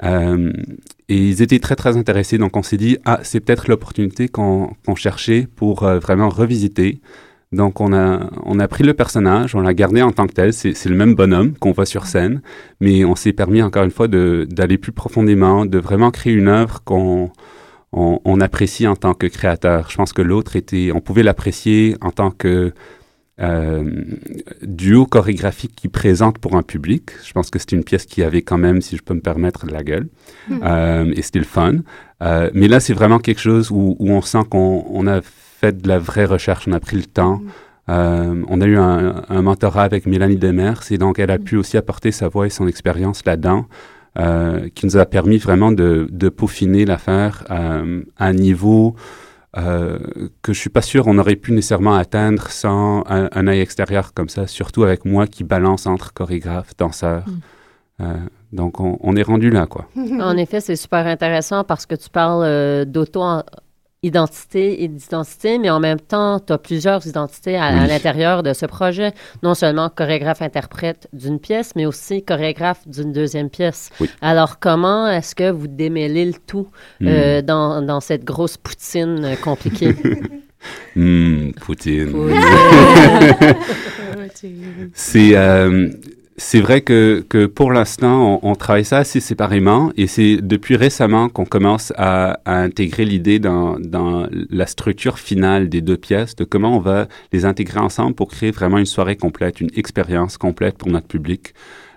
[0.04, 0.52] Euh,
[1.10, 2.38] et ils étaient très, très intéressés.
[2.38, 7.02] Donc, on s'est dit, ah, c'est peut-être l'opportunité qu'on qu'on cherchait pour euh, vraiment revisiter.
[7.54, 10.52] Donc, on a, on a pris le personnage, on l'a gardé en tant que tel.
[10.54, 12.42] C'est c'est le même bonhomme qu'on voit sur scène,
[12.82, 16.48] mais on s'est permis, encore une fois, de- d'aller plus profondément, de vraiment créer une
[16.50, 17.32] œuvre qu'on
[17.94, 19.90] on, on apprécie en tant que créateur.
[19.92, 22.74] Je pense que l'autre était, on pouvait l'apprécier en tant que
[23.40, 23.84] euh,
[24.62, 27.12] duo chorégraphique qui présente pour un public.
[27.26, 29.66] Je pense que c'était une pièce qui avait quand même, si je peux me permettre,
[29.66, 30.08] de la gueule.
[30.50, 30.60] Mhm.
[30.64, 31.76] Euh, et c'était le fun.
[32.22, 35.22] Euh, mais là, c'est vraiment quelque chose où, où on sent qu'on on a
[35.64, 37.40] fait de la vraie recherche, on a pris le temps.
[37.90, 41.56] Euh, on a eu un, un mentorat avec Mélanie Demers et donc elle a pu
[41.56, 43.66] aussi apporter sa voix et son expérience là-dedans,
[44.20, 48.96] euh, qui nous a permis vraiment de, de peaufiner l'affaire euh, à un niveau
[49.56, 50.00] euh,
[50.42, 54.14] que je suis pas sûr on aurait pu nécessairement atteindre sans un, un œil extérieur
[54.14, 57.24] comme ça, surtout avec moi qui balance entre chorégraphe, danseur.
[58.02, 58.14] Euh,
[58.52, 59.88] donc on, on est rendu là, quoi.
[59.96, 62.86] En effet, c'est super intéressant parce que tu parles euh,
[64.12, 68.66] d'auto-identité et d'identité, mais en même temps, tu as plusieurs identités à, l'intérieur de ce
[68.66, 69.14] projet.
[69.42, 73.90] Non seulement chorégraphe-interprète d'une pièce, mais aussi chorégraphe d'une deuxième pièce.
[74.00, 74.10] Oui.
[74.22, 76.68] Alors, comment est-ce que vous démêlez le tout
[77.04, 79.96] euh, dans, dans cette grosse poutine euh, compliquée?
[80.96, 82.10] Hmm, Poutine.
[82.10, 82.40] Poutine.
[84.94, 85.90] c'est euh,
[86.38, 90.76] c'est vrai que, que pour l'instant, on, on, travaille ça assez séparément et c'est depuis
[90.76, 96.36] récemment qu'on commence à, à intégrer l'idée dans, dans la structure finale des deux pièces,
[96.36, 100.38] de comment on va les intégrer ensemble pour créer vraiment une soirée complète, une expérience
[100.38, 101.54] complète pour notre public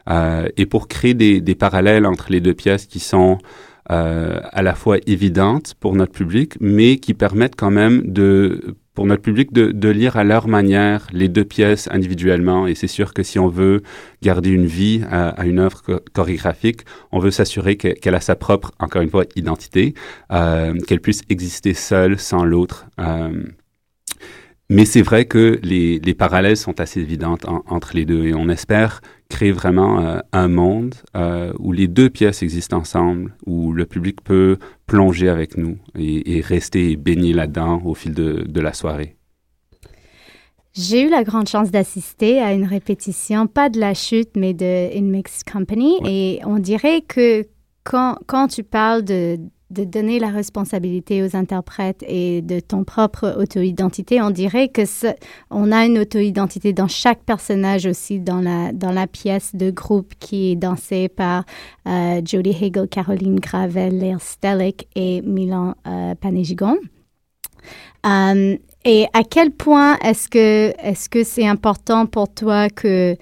[0.09, 3.39] euh, et pour créer des, des, parallèles entre les deux pièces qui sont
[3.91, 9.07] euh, à la fois évidentes pour notre public, mais qui permettent quand même de pour
[9.07, 12.67] notre public de, de, lire à leur manière les deux pièces individuellement.
[12.67, 13.83] Et c'est sûr que si on veut
[14.23, 16.81] garder une vie à, à une œuvre chorégraphique,
[17.13, 19.95] on veut s'assurer qu'elle a sa propre, encore une fois, identité,
[20.33, 22.87] euh, qu'elle puisse exister seule sans l'autre.
[22.99, 23.45] Euh,
[24.69, 28.35] mais c'est vrai que les, les, parallèles sont assez évidentes en, entre les deux et
[28.35, 33.73] on espère créer vraiment euh, un monde euh, où les deux pièces existent ensemble, où
[33.73, 38.61] le public peut plonger avec nous et, et rester baigné là-dedans au fil de, de
[38.61, 39.17] la soirée.
[40.73, 44.95] J'ai eu la grande chance d'assister à une répétition, pas de la chute, mais de
[44.95, 45.97] In Mixed Company.
[46.03, 46.11] Ouais.
[46.11, 47.47] Et on dirait que
[47.83, 49.39] quand, quand tu parles de,
[49.77, 54.83] de donner la responsabilité aux interprètes et de ton propre auto-identité, on dirait que
[55.51, 60.15] on a une auto-identité dans chaque personnage aussi dans la dans la pièce de groupe
[60.19, 61.45] qui est dansée par
[61.87, 66.77] euh, Jodie Hagel, Caroline Gravel, Léa Stellick et Milan euh, Panegigon.
[68.05, 73.17] Um, et à quel point est-ce que est-ce que c'est important pour toi que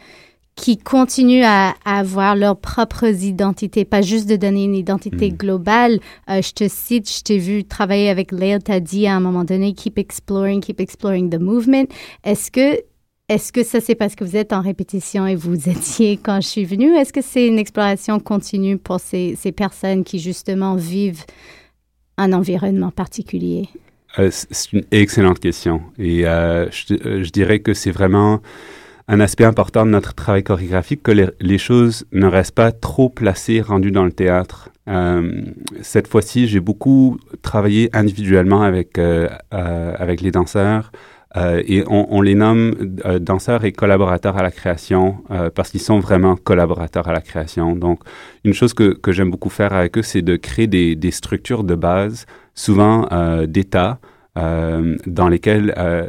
[0.56, 5.36] qui continuent à, à, avoir leurs propres identités, pas juste de donner une identité mmh.
[5.36, 6.00] globale.
[6.30, 8.32] Euh, je te cite, je t'ai vu travailler avec
[8.64, 11.86] t'as dit à un moment donné, keep exploring, keep exploring the movement.
[12.24, 12.80] Est-ce que
[13.28, 16.48] est-ce que ça c'est parce que vous êtes en répétition et vous étiez quand je
[16.48, 16.94] suis venue?
[16.94, 21.24] Est-ce que c'est une exploration continue pour ces, ces personnes qui justement vivent
[22.16, 23.68] un environnement particulier?
[24.18, 28.40] Euh, c'est une excellente question et euh, je, je, dirais que c'est vraiment
[29.08, 33.60] un aspect important de notre travail chorégraphique que les, choses ne restent pas trop placées,
[33.60, 34.70] rendues dans le théâtre.
[34.88, 35.42] Euh,
[35.82, 40.90] cette fois-ci, j'ai beaucoup travaillé individuellement avec, euh, euh, les danseurs.
[41.66, 42.76] Et on, les nomme
[43.18, 45.24] danseurs et collaborateurs à la création
[45.56, 47.74] parce qu'ils sont vraiment collaborateurs à la création.
[47.74, 48.02] Donc,
[48.44, 52.26] une chose que, j'aime beaucoup faire avec eux, c'est de créer des, structures de base,
[52.54, 53.08] souvent
[53.48, 53.98] d'état,
[54.36, 56.06] euh, dans lesquels euh,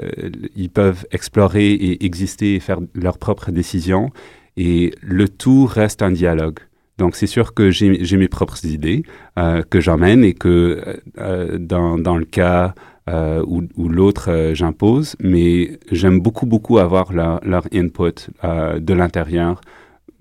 [0.56, 4.10] ils peuvent explorer et exister et faire leurs propres décisions.
[4.58, 6.60] Et le tout reste un dialogue.
[6.98, 9.04] Donc c'est sûr que j'ai mes propres idées
[9.38, 12.74] euh, que j'emmène et que euh, dans, dans, le cas
[13.08, 19.62] où, l'autre j'impose, mais j'aime beaucoup beaucoup avoir leur, leur input de l'intérieur.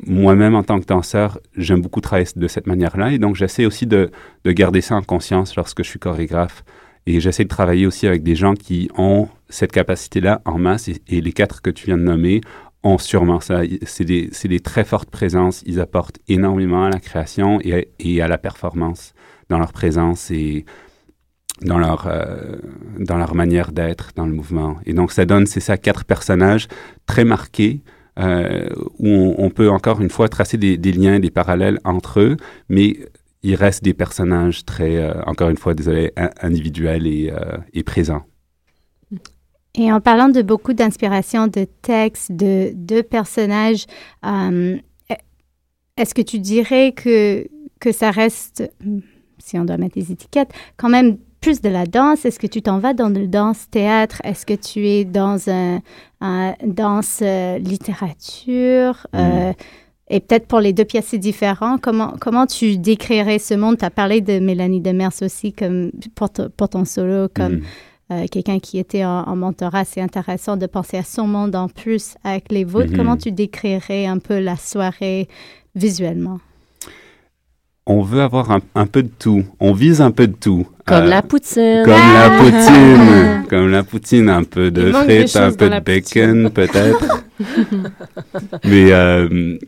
[0.04, 3.86] Moi-même en tant que danseur, j'aime beaucoup travailler de cette manière-là et donc j'essaie aussi
[3.86, 4.10] de,
[4.44, 6.64] de garder ça en conscience lorsque je suis chorégraphe.
[7.06, 10.88] Et j'essaie de travailler aussi avec des gens qui ont cette capacité-là en masse.
[10.88, 12.40] Et, les quatre que tu viens de nommer
[12.82, 13.62] ont sûrement ça.
[13.82, 15.62] C'est des, très fortes présences.
[15.66, 19.12] Ils apportent énormément à la création et, à la performance
[19.50, 20.64] dans leur présence et
[21.60, 22.56] dans leur, euh,
[22.98, 24.78] dans leur manière d'être dans le mouvement.
[24.86, 26.68] Et donc, ça donne, c'est ça, quatre personnages
[27.06, 27.82] très marqués.
[28.16, 28.68] Euh,
[29.00, 32.36] où on, on, peut encore une fois tracer des, des liens, des parallèles entre eux,
[32.68, 32.96] mais
[33.44, 38.22] il reste des personnages très, euh, encore une fois, désolé, individuels et, euh, et, présents.
[39.74, 43.84] Et en parlant de beaucoup d'inspiration de textes, de, de personnages,
[44.24, 44.78] euh,
[45.96, 47.46] est-ce que tu dirais que,
[47.80, 48.72] que ça reste,
[49.38, 52.24] si on doit mettre des étiquettes, quand même plus de la danse?
[52.24, 54.22] Est-ce que tu t'en vas dans le danse-théâtre?
[54.24, 55.82] Est-ce que tu es dans un,
[56.22, 59.06] un danse-littérature?
[59.12, 59.52] Mm.
[60.14, 61.76] Et peut-être pour les deux pièces, c'est différent.
[61.76, 63.78] Comment, comment tu décrirais ce monde?
[63.78, 67.62] Tu as parlé de Mélanie Demers aussi comme, pour, pour ton solo, comme mm.
[68.12, 69.84] euh, quelqu'un qui était en, en, mentorat.
[69.84, 72.90] C'est intéressant de penser à son monde en plus avec les vôtres.
[72.90, 72.96] Mm -hmm.
[72.96, 75.26] Comment tu décrirais un peu la soirée
[75.74, 76.38] visuellement?
[77.86, 79.44] On veut avoir un, un, peu de tout.
[79.58, 80.66] On vise un peu de tout.
[80.86, 81.82] Comme euh, la poutine.
[81.84, 82.22] Comme ah!
[82.22, 83.46] la poutine.
[83.50, 84.28] comme la poutine.
[84.30, 87.24] Un peu de frites, un peu de bacon, peut-être.
[88.64, 89.58] Mais euh,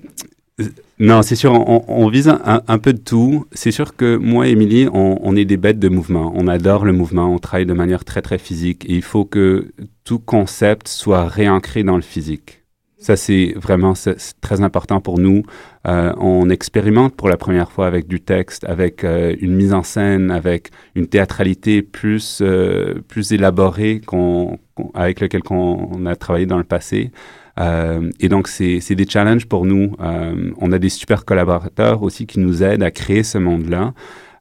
[0.99, 3.47] non, c'est sûr, on, on vise un, peu de tout.
[3.53, 6.33] C'est sûr que moi Émilie, on, on, est des bêtes de mouvement.
[6.35, 8.85] On adore le mouvement, on travaille de manière très, très physique.
[8.89, 9.73] Et il faut que
[10.05, 12.63] tout concept soit réancré dans le physique.
[12.99, 13.93] Ça, c'est vraiment
[14.41, 15.43] très important pour nous.
[15.87, 19.83] Euh, on expérimente pour la première fois avec du texte, avec euh, une mise en
[19.83, 26.47] scène, avec une théâtralité plus, euh, plus élaborée qu'on, qu avec laquelle on a travaillé
[26.47, 27.11] dans le passé.
[27.59, 29.95] Euh, et donc, c'est des challenges pour nous.
[30.01, 33.95] Euh, on a des super collaborateurs aussi qui nous aident à créer ce monde-là.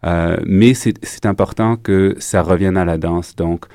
[0.06, 3.36] Euh, mais c'est important que ça revienne à la danse.
[3.36, 3.66] Donc,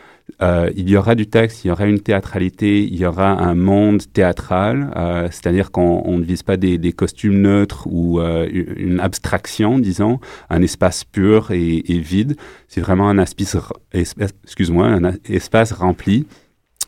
[0.43, 3.55] euh, il y aura du texte, il y aura une théâtralité, il y aura un
[3.55, 8.49] monde théâtral, euh, c'est-à-dire qu'on on ne vise pas des, des costumes neutres ou euh,
[8.53, 12.37] une abstraction, disons, un espace pur et, et vide.
[12.69, 13.57] C'est vraiment un espace
[13.93, 16.27] excuse-moi, un espace rempli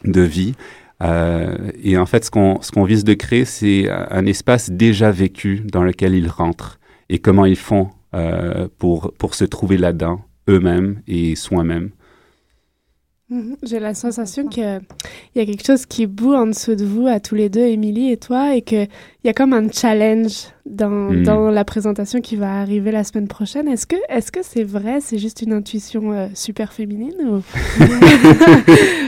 [0.04, 0.54] de vie.
[1.02, 5.62] Euh, et en fait, ce qu'on qu'on vise de créer, c'est un espace déjà vécu
[5.64, 6.78] dans lequel ils rentrent
[7.08, 11.90] et comment ils font euh, pour pour se trouver là-dedans eux-mêmes et soi-même.
[13.62, 14.80] J'ai la sensation qu'il
[15.34, 18.10] y a quelque chose qui bout en dessous de vous, à tous les deux, Émilie
[18.12, 18.88] et toi, et qu'il
[19.24, 21.22] y a comme un challenge dans, Mm.
[21.24, 23.66] dans la présentation qui va arriver la semaine prochaine.
[23.68, 24.98] Est-ce que est-ce que c'est vrai?
[25.00, 27.36] C'est juste une intuition euh, super féminine ou,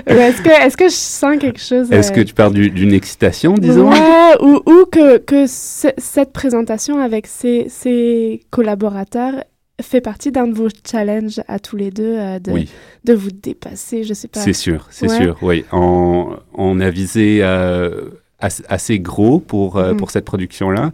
[0.06, 2.70] Ou est-ce que est-ce que je sens quelque chose Est-ce euh, que tu parles du-
[2.70, 3.90] d'une excitation, disons?
[3.90, 9.44] Ouais, ou, ou que, que ce- cette présentation avec ses, ses collaborateurs
[9.82, 12.68] fait partie d'un de vos challenges à tous les deux, euh, de, Oui.
[13.04, 14.40] de vous dépasser, je sais pas.
[14.40, 15.16] C'est sûr, c'est Ouais.
[15.16, 15.64] sûr, oui.
[15.72, 18.10] On, on a visé euh,
[18.40, 19.96] as- assez gros pour, euh, Mhm.
[19.96, 20.92] pour cette production-là.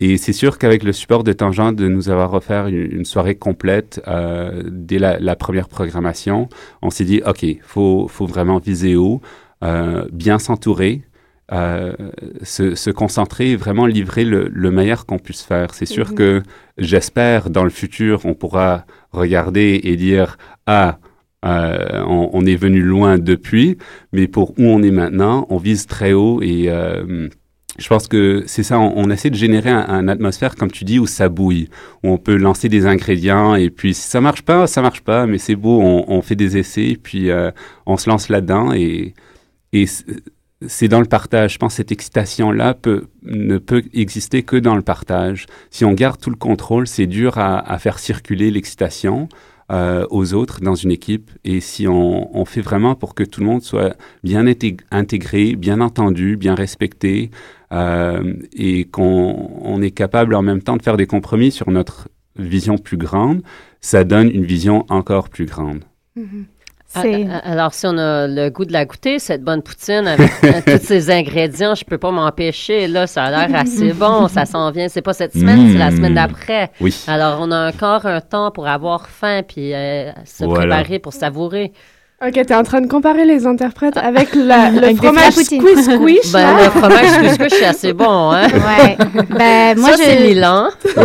[0.00, 3.36] Et c'est sûr qu'avec le support de Tangente, de nous avoir offert une, une soirée
[3.36, 4.00] complète
[4.66, 6.48] dès la, la première programmation,
[6.82, 9.20] on s'est dit, OK, il faut, faut vraiment viser haut,
[10.12, 11.02] bien s'entourer,
[11.50, 11.92] euh,
[12.42, 15.74] se, se concentrer et vraiment livrer le, le meilleur qu'on puisse faire.
[15.74, 16.14] C'est sûr Mhm.
[16.14, 16.42] que
[16.78, 20.98] j'espère dans le futur, on pourra regarder et dire, ah,
[21.44, 23.76] euh, on, on est venu loin depuis,
[24.12, 27.28] mais pour où on est maintenant, on vise très haut et euh,
[27.78, 30.84] je pense que c'est ça, on, on essaie de générer un, un atmosphère, comme tu
[30.84, 31.68] dis, où ça bouille,
[32.04, 35.26] où on peut lancer des ingrédients et puis si ça marche pas, ça marche pas,
[35.26, 37.30] mais c'est beau, on, on fait des essais, puis
[37.86, 39.14] on se lance là-dedans et,
[40.68, 41.54] c'est dans le partage.
[41.54, 45.46] Je pense que cette excitation-là peut, ne peut exister que dans le partage.
[45.70, 49.28] Si on garde tout le contrôle, c'est dur à, faire circuler l'excitation
[49.70, 51.30] euh, aux autres dans une équipe.
[51.44, 55.80] Et si on, fait vraiment pour que tout le monde soit bien intég- intégré, bien
[55.80, 57.30] entendu, bien respecté,
[57.72, 62.08] euh, et qu'on on est capable en même temps de faire des compromis sur notre
[62.36, 63.42] vision plus grande,
[63.80, 65.84] ça donne une vision encore plus grande.
[66.16, 66.20] Ah,
[66.94, 70.84] Alors, si on a le goût de la goûter, cette bonne poutine avec euh, tous
[70.84, 72.86] ces ingrédients, je peux pas m'empêcher.
[72.88, 74.28] Là, ça a l'air assez bon.
[74.28, 74.88] Ça s'en vient.
[74.88, 75.96] C'est pas cette semaine, c'est la Mm.
[75.96, 76.70] semaine d'après.
[76.80, 76.94] Oui.
[77.06, 80.76] Alors, on a encore un temps pour avoir faim puis euh, se Voilà.
[80.76, 81.72] préparer pour savourer.
[82.24, 86.18] Ok, t'es en train de comparer les interprètes avec la, le Avec fromage squish squish.
[86.32, 88.46] Ben, le fromage squish squish, c'est assez bon, hein?
[88.46, 88.96] Ouais.
[89.36, 90.68] Ben, moi, Ça, je- c'est Milan.
[90.94, 91.00] je,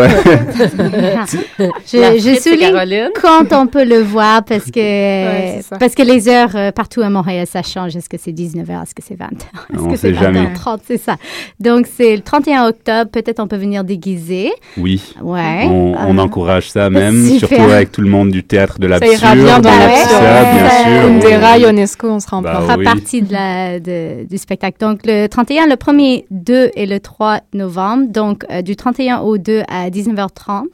[1.97, 3.09] La je c'est souligne Caroline.
[3.19, 5.77] quand on peut le voir parce que, ça.
[5.79, 7.95] parce que les heures euh, partout à Montréal, ça change.
[7.95, 8.83] Est-ce que c'est 19h?
[8.83, 9.41] Est-ce que c'est 20h?
[9.73, 10.41] Est-ce On que c'est jamais.
[10.41, 10.79] 20h30?
[10.87, 11.15] C'est ça.
[11.59, 13.09] Donc, c'est le 31 octobre.
[13.11, 14.51] Peut-être on peut venir déguiser.
[14.77, 15.01] Oui.
[15.21, 15.63] Ouais.
[15.65, 17.49] On, on Euh, encourage ça même, super.
[17.49, 19.19] surtout avec tout le monde du théâtre de Ça l'absurde.
[19.21, 20.09] ira bien dans de l'absurde.
[20.09, 21.06] ça, bien sûr.
[21.15, 21.19] Oui.
[21.21, 22.61] des rails UNESCO, on sera en Bah plein.
[22.61, 22.83] fera oui.
[22.85, 24.77] partie de la, de- du spectacle.
[24.79, 28.07] Donc, le 31, le 1er, 2 et le 3 novembre.
[28.09, 30.65] Donc, euh, du 31 au 2 à 19h30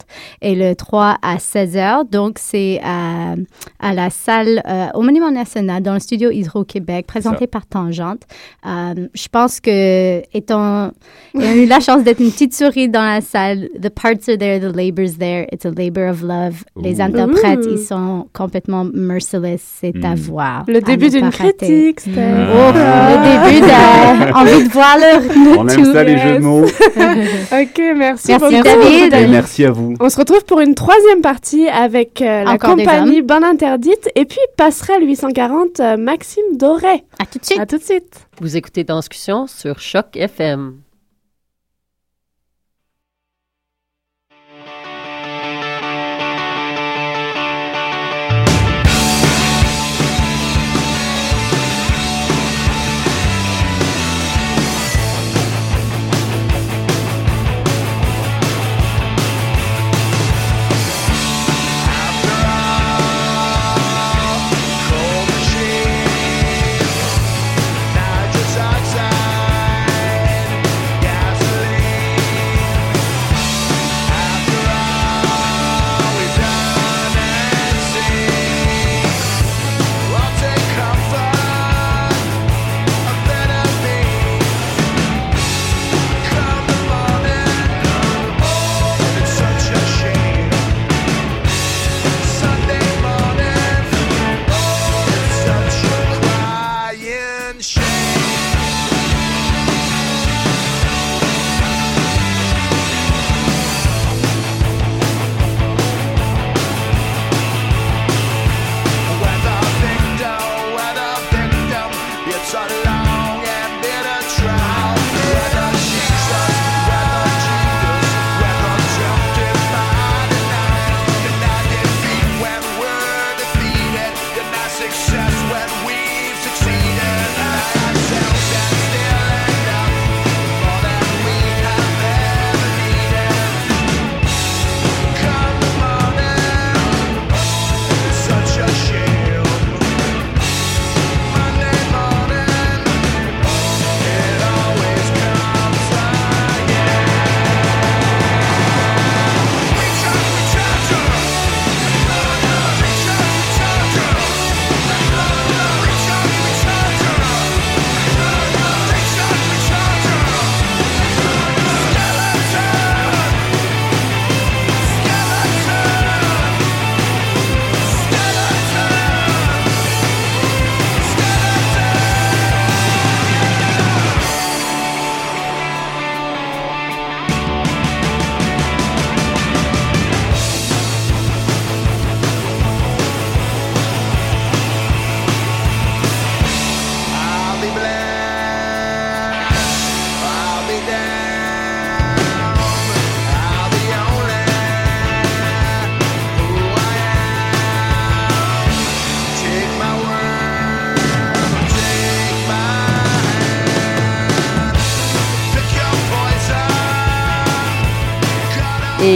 [0.41, 2.09] et le 3 à 16h.
[2.09, 3.35] Donc, c'est à,
[3.79, 8.21] à la salle euh, au Monument National dans le studio Hydro-Québec, présenté par Tangente.
[8.65, 10.91] Euh, je pense que, étant,
[11.39, 14.59] ayant eu la chance d'être une petite souris dans la salle, the parts are there,
[14.59, 16.63] the labor's there, it's a labor of love.
[16.81, 19.61] Les interprètes, ils sont complètement merciless.
[19.81, 20.17] C'est à Mm.
[20.23, 20.63] Voir.
[20.67, 22.31] Le début ne d'une critique, c'était.
[22.53, 26.65] Oh, le début de envie de voir le On aime ça, les jeux de mots.
[26.65, 28.63] ok, merci, Merci, beaucoup.
[28.63, 29.13] David.
[29.13, 29.95] Et merci à vous.
[29.99, 33.21] On se retrouve pour une troisième partie avec euh, la compagnie.
[33.21, 37.03] Bonne Interdite et puis Passerelle 840 euh, Maxime Doré.
[37.19, 37.59] À tout de suite.
[37.59, 38.27] À tout de suite.
[38.41, 40.82] Vous écoutez Danscussion sur Choc FM.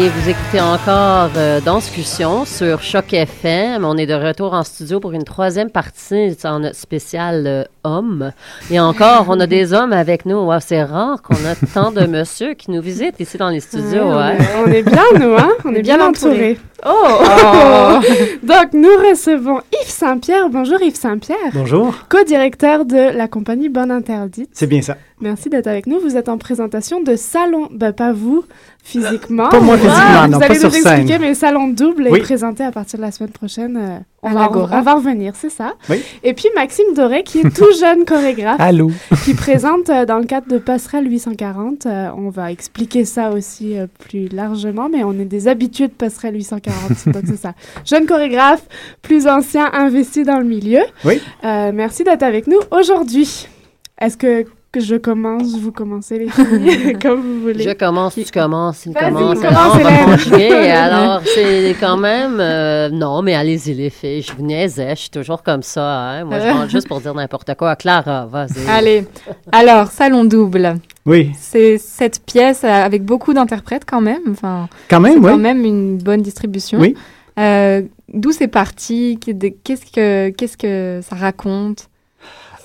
[0.08, 3.84] Et écoutez encore euh, Danscussion sur Choc FM.
[3.84, 8.32] On est de retour en studio pour une troisième partie en notre spécial euh, homme.
[8.72, 10.38] Et encore, on a des hommes avec nous.
[10.38, 14.04] Wow, c'est rare qu'on a tant de monsieur qui nous visitent ici dans les studios.
[14.04, 14.38] Ouais, on, ouais.
[14.38, 15.52] est, on est bien, nous, hein?
[15.66, 16.58] On est bien entourés.
[16.86, 16.90] Oh!
[16.90, 18.00] Oh!
[18.44, 20.50] Donc, nous recevons Yves Saint-Pierre.
[20.50, 21.52] Bonjour Yves Saint-Pierre.
[21.54, 21.94] Bonjour.
[22.08, 24.50] Co-directeur de la compagnie Bonne Interdite.
[24.54, 24.96] C'est bien ça.
[25.20, 26.00] Merci d'être avec nous.
[26.00, 28.46] Vous êtes en présentation de salon, ben pas vous,
[28.84, 29.50] physiquement.
[29.50, 31.22] Pas moi physiquement, Ah, non, vous allez nous expliquer, scène.
[31.22, 32.20] mais salon double Oui.
[32.20, 33.78] est présenté à partir de la semaine prochaine.
[33.78, 35.74] euh, On à va on revenir, c'est ça.
[35.90, 36.02] Oui.
[36.24, 38.60] Et puis Maxime Doré, qui est tout jeune chorégraphe.
[38.60, 38.92] Allô.
[39.24, 41.86] Qui présente euh, dans le cadre de Passerelle 840.
[41.86, 45.94] euh, on va expliquer ça aussi euh, plus largement, mais on est des habitués de
[45.94, 47.10] Passerelle 840.
[47.14, 47.54] donc c'est ça.
[47.86, 48.64] Jeune chorégraphe,
[49.02, 50.82] plus ancien, investi dans le milieu.
[51.06, 51.22] Oui.
[51.44, 53.48] Euh, merci d'être avec nous aujourd'hui.
[54.00, 57.64] Est-ce que, que je commence, vous commencez les filles, comme vous voulez.
[57.64, 59.40] Je commence, tu commences, il commence.
[59.40, 60.06] commence, alors on va Hélène.
[60.06, 60.72] conjuguer.
[60.72, 62.40] Alors, c'est quand même...
[62.40, 64.22] euh, non, mais allez-y, les filles.
[64.22, 65.84] Je vous niaisais, je suis toujours comme ça.
[65.86, 66.26] hein.
[66.26, 67.76] Moi, je rentre juste pour dire n'importe quoi.
[67.76, 68.68] Clara, vas-y.
[68.70, 69.06] Allez.
[69.52, 70.76] Alors, Salon Double.
[71.06, 71.32] Oui.
[71.40, 74.22] C'est cette pièce avec beaucoup d'interprètes quand même.
[74.32, 75.32] Enfin, Quand même, c'est oui.
[75.32, 76.80] quand même une bonne distribution.
[76.80, 76.96] Oui.
[77.40, 77.82] Euh,
[78.14, 79.20] D'où c'est parti?
[79.64, 81.90] Qu'est-ce que qu'est-ce que ça raconte?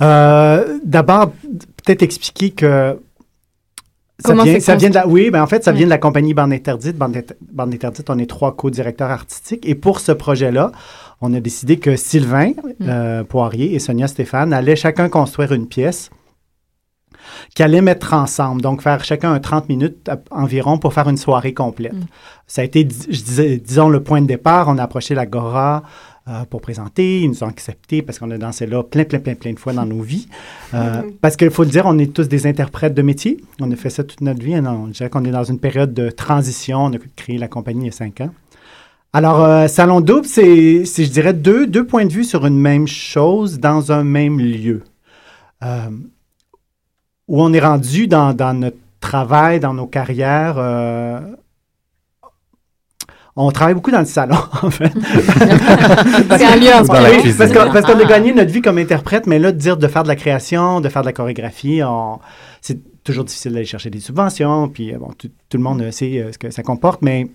[0.03, 1.33] Euh, D'abord,
[1.85, 2.99] peut-être expliquer que
[4.19, 5.79] ça vient, ça vient de la, oui, ben en fait, ça Oui.
[5.79, 6.97] vient de la compagnie Bande Interdite.
[6.97, 9.67] Bande, Inter- Bande Interdite, on est trois co-directeurs artistiques.
[9.67, 10.71] Et pour ce projet-là,
[11.21, 12.89] on a décidé que Sylvain Mm.
[12.89, 16.11] euh, Poirier et Sonia Stéphane allaient chacun construire une pièce
[17.55, 18.61] qu'ils allaient mettre ensemble.
[18.63, 21.95] Donc, faire chacun un 30 minutes à- environ pour faire une soirée complète.
[21.95, 22.05] Mm.
[22.47, 24.69] Ça a été, je disais, disons, le point de départ.
[24.69, 25.83] On a approché l'Agora
[26.29, 27.23] euh, pour présenter.
[27.23, 29.73] Ils nous ont accepté parce qu'on a dansé là plein, plein, plein, plein de fois
[29.73, 30.29] dans nos vies.
[30.75, 31.13] Euh, Mm.
[31.21, 33.39] Parce qu'il faut le dire, on est tous des interprètes de métier.
[33.61, 34.55] On a fait ça toute notre vie.
[34.61, 36.85] Non, je dirais qu'on est dans une période de transition.
[36.85, 38.31] On a créé la compagnie il y a cinq ans.
[39.13, 42.59] Alors, euh, Salon Double, c'est, c'est, je dirais, deux, deux points de vue sur une
[42.59, 44.83] même chose dans un même lieu.
[45.63, 45.91] Euh,
[47.29, 50.57] où on est rendu dans, dans notre travail, dans nos carrières.
[50.59, 51.21] euh,
[53.37, 54.93] on travaille beaucoup dans le salon, en fait.
[54.93, 56.71] C'est un lieu
[57.25, 59.77] Oui, parce qu'on, parce qu'on a gagné notre vie comme interprète, mais là, de dire
[59.77, 62.19] de faire de la création, de faire de la chorégraphie, on-
[62.61, 65.91] c'est toujours difficile d'aller chercher des subventions, puis euh, bon, tout, tout le monde euh,
[65.91, 67.29] sait euh, ce que ça comporte, mais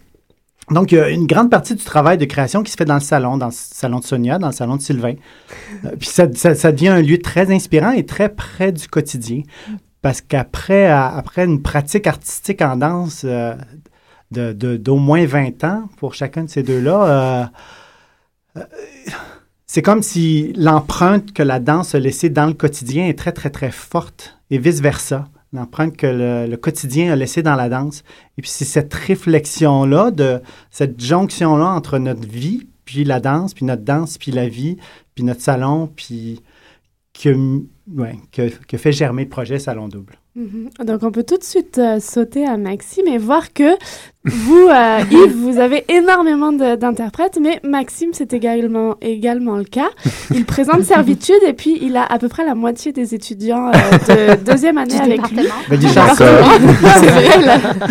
[0.69, 2.95] donc, il y a une grande partie du travail de création qui se fait dans
[2.95, 5.13] le salon, dans le salon de Sonia, dans le salon de Sylvain.
[5.97, 9.43] Puis ça, ça- ça devient un lieu très inspirant et très près du quotidien.
[10.01, 13.55] Parce qu'après après une pratique artistique en danse euh,
[14.31, 17.49] de, de- d'au moins 20 ans pour chacun de ces deux-là,
[18.55, 18.63] euh, euh,
[19.65, 23.49] c'est comme si l'empreinte que la danse a laissée dans le quotidien est très, très,
[23.49, 25.27] très forte et vice-versa.
[25.53, 28.03] L'empreinte que le, le quotidien a laissée dans la danse.
[28.37, 33.65] Et puis c'est cette réflexion-là, de cette jonction-là entre notre vie, puis la danse, puis
[33.65, 34.77] notre danse, puis la vie,
[35.15, 36.41] puis notre salon, puis
[37.13, 37.61] que,
[37.95, 40.13] ouais, que, que fait germer le projet Salon Double.
[40.35, 40.69] Mhm.
[40.85, 43.75] Donc, on peut tout de suite euh, sauter à Maxime et voir que
[44.23, 49.89] vous, euh, Yves, vous avez énormément d'interprètes, mais Maxime, c'est également, également le cas.
[50.31, 54.35] Il présente Servitude et puis il a à peu près la moitié des étudiants euh,
[54.35, 55.37] de deuxième année Du avec lui.
[55.37, 55.45] Du
[55.77, 55.79] donc.
[55.79, 56.17] département.
[56.99, 57.57] c'est vrai, là.
[57.57, 57.89] Donc,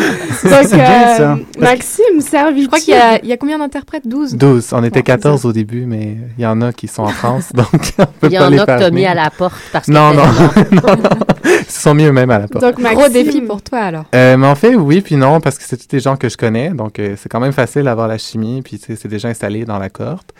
[0.68, 1.32] C'est bien, ça.
[1.32, 2.62] euh, Maxime, Servitude.
[2.62, 4.07] Je crois qu'il y a, il y a combien d'interprètes?
[4.07, 4.68] 12 12.
[4.72, 7.09] On était Ouais, c'est 14 au début, mais il y en a qui sont en
[7.09, 7.66] France, donc
[7.99, 9.57] on peut Il y pas en les a que faire t'as mis à la porte
[9.72, 10.24] parce Non, non,
[10.72, 11.11] non, non.
[11.45, 12.64] Ils se sont mis eux-mêmes à la porte.
[12.64, 14.05] Donc, Gros Maxime- défi pour toi alors.
[14.14, 16.37] Euh, mais en fait, oui, puis non, parce que c'est tous des gens que je
[16.37, 19.28] connais, donc euh, c'est quand même facile d'avoir la chimie, puis tu sais, c'est déjà
[19.28, 20.32] installé dans la cohorte.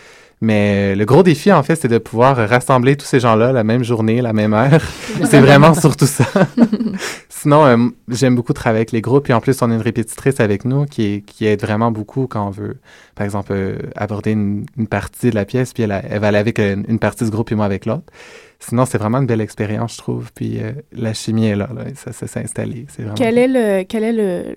[0.43, 3.65] Mais euh, le gros défi, en fait, c'est de pouvoir rassembler tous ces gens-là la
[3.65, 4.83] même journée, la même heure.
[5.25, 6.25] c'est vraiment surtout ça.
[7.31, 7.77] Sinon, euh,
[8.09, 10.85] j'aime beaucoup travailler avec les groupes, puis en plus, on a une répétitrice avec nous
[10.87, 12.77] qui, est- qui aide vraiment beaucoup quand on veut,
[13.15, 16.29] par exemple, euh, aborder une, une partie de la pièce, puis elle, a- elle va
[16.29, 18.05] aller avec euh, une partie du groupe et moi avec l'autre.
[18.59, 20.33] Sinon, c'est vraiment une belle expérience, je trouve.
[20.35, 22.87] Puis euh, la chimie est là, là, ça, ça s'est installé.
[23.15, 24.55] Quel est le, quel est le,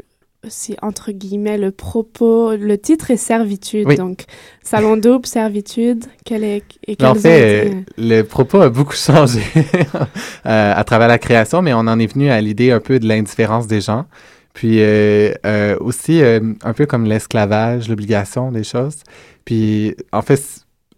[0.47, 3.97] c'est entre guillemets le propos, le titre est servitude, Oui.
[3.97, 4.23] donc
[4.63, 9.41] salon double, servitude, quel est et Mais en fait, euh, le propos a beaucoup changé
[9.55, 13.07] euh, à travers la création, mais on en est venu à l'idée un peu de
[13.07, 14.05] l'indifférence des gens.
[14.53, 18.97] Puis euh, aussi, un peu comme l'esclavage, l'obligation des choses.
[19.45, 20.41] Puis en fait,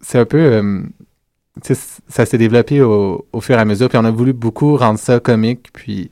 [0.00, 0.82] c'est un peu...
[1.62, 4.98] ça s'est développé au, au fur et à mesure, puis on a voulu beaucoup rendre
[4.98, 6.10] ça comique, puis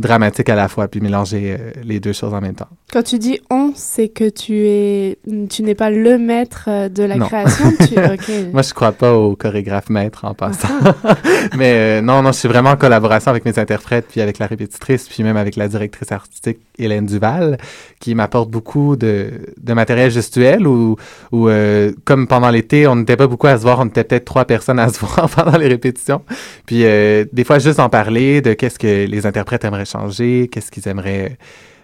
[0.00, 2.68] dramatique à la fois, puis mélanger euh, les deux choses en même temps.
[2.92, 7.04] Quand tu dis on, c'est que tu es, tu n'es pas le maître euh, de
[7.04, 7.26] la Non.
[7.26, 7.66] création.
[7.86, 7.94] Tu...
[8.52, 10.68] Moi, je crois pas au chorégraphe maître en passant.
[11.04, 11.14] Ah.
[11.56, 14.46] Mais euh, non, non, je suis vraiment en collaboration avec mes interprètes, puis avec la
[14.46, 17.58] répétitrice, puis même avec la directrice artistique Hélène Duval,
[18.00, 19.30] qui m'apporte beaucoup de,
[19.60, 20.66] de matériel gestuel.
[20.66, 20.96] Ou,
[21.32, 24.24] ou euh, comme pendant l'été, on n'était pas beaucoup à se voir, on était peut-être
[24.24, 26.22] trois personnes à se voir pendant les répétitions.
[26.66, 30.70] Puis euh, des fois, juste en parler de qu'est-ce que les interprètes aimeraient changer, qu'est-ce
[30.70, 31.36] qu'ils aimeraient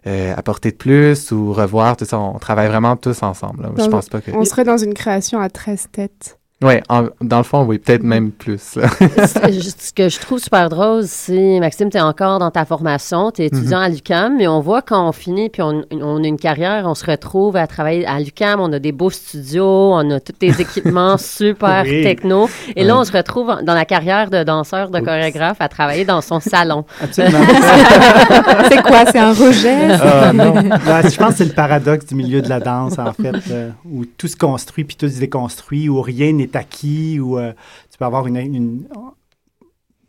[0.07, 1.97] euh, apporter de plus ou revoir.
[1.97, 3.63] Tout ça, on travaille vraiment tous ensemble.
[3.65, 3.71] là.
[3.77, 4.31] Je pense pas que.
[4.31, 6.39] On serait dans une création à 13 têtes.
[6.63, 8.59] Ouais, en- dans le fond, oui, peut-être même plus.
[8.79, 13.43] Ce que je trouve super drôle, c'est, Maxime, tu es encore dans ta formation, tu
[13.43, 13.85] es étudiant Mhm.
[13.85, 16.95] à l'UCAM, mais on voit quand on finit, puis on, on a une carrière, on
[16.95, 20.59] se retrouve à travailler à l'UCAM, on a des beaux studios, on a tous des
[20.63, 22.03] équipements super Oui.
[22.03, 26.07] techno, et là, on se retrouve dans la carrière de danseur, de chorégraphe, à travailler
[26.07, 26.87] dans son salon.
[27.03, 27.39] Absolument.
[28.71, 29.05] C'est quoi?
[29.13, 29.89] C'est un rejet?
[30.03, 30.55] Ah, non.
[30.55, 34.07] Je pense que c'est le paradoxe du milieu de la danse, en fait, euh, où
[34.07, 37.53] tout se construit puis tout se déconstruit, où rien n'est acquis, où euh,
[37.91, 38.89] tu peux avoir une, une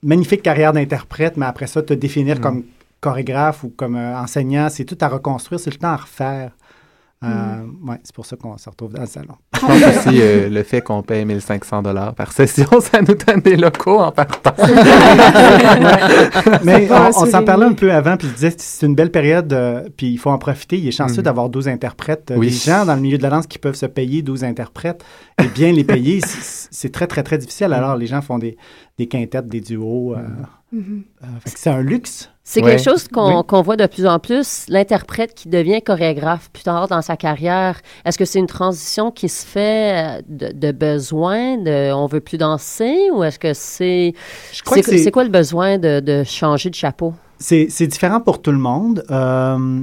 [0.04, 2.64] magnifique carrière d'interprète, mais après ça, te définir comme
[3.02, 6.52] chorégraphe ou comme euh, enseignant, c'est tout à reconstruire, c'est le temps à refaire.
[7.24, 9.34] Euh, ouais, c'est pour ça qu'on se retrouve dans le salon.
[9.56, 9.72] Je pense
[10.08, 13.98] aussi euh, le fait qu'on paye 1500 dollars par session, ça nous donne des locaux
[14.00, 14.54] en partant.
[16.64, 19.52] Mais on, on s'en parlait un peu avant, puis je disais c'est une belle période,
[19.54, 20.78] euh, puis il faut en profiter.
[20.78, 21.24] Il est chanceux Mhm.
[21.24, 22.32] d'avoir 12 interprètes.
[22.32, 22.48] Euh, Oui.
[22.48, 25.04] Les gens dans le milieu de la danse qui peuvent se payer 12 interprètes
[25.42, 26.20] et bien les payer,
[26.72, 27.74] c'est très, très, très difficile.
[27.74, 28.58] Alors, les gens font des,
[28.98, 30.14] des quintettes, des duos.
[30.16, 30.20] euh,
[30.74, 31.04] Mhm.
[31.24, 32.30] euh, fait que c'est un luxe.
[32.50, 32.70] C'est Ouais.
[32.78, 33.62] quelque chose qu'on Oui.
[33.66, 37.82] voit de plus en plus, l'interprète qui devient chorégraphe plus tard dans sa carrière.
[38.06, 42.22] Est-ce que c'est une transition qui se fait euh, de, de besoin, de on veut
[42.22, 44.14] plus danser, ou est-ce que c'est
[44.54, 47.14] c'est quoi le besoin de, de changer de chapeau?
[47.38, 49.04] C'est différent pour tout le monde.
[49.12, 49.82] Euh,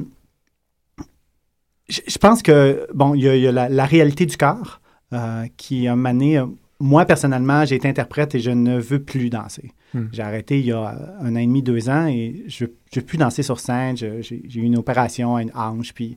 [1.90, 4.38] je, je pense que, bon, il y a, il y a la, la réalité du
[4.38, 4.80] corps
[5.12, 6.40] euh, qui, a mané.
[6.84, 9.72] Moi, personnellement, j'ai été interprète et je ne veux plus danser.
[9.94, 10.08] Hmm.
[10.12, 13.00] J'ai arrêté il y a un an et demi, deux ans et je ne veux
[13.00, 13.96] plus danser sur scène.
[13.96, 16.14] J'ai eu une opération à une hanche, puis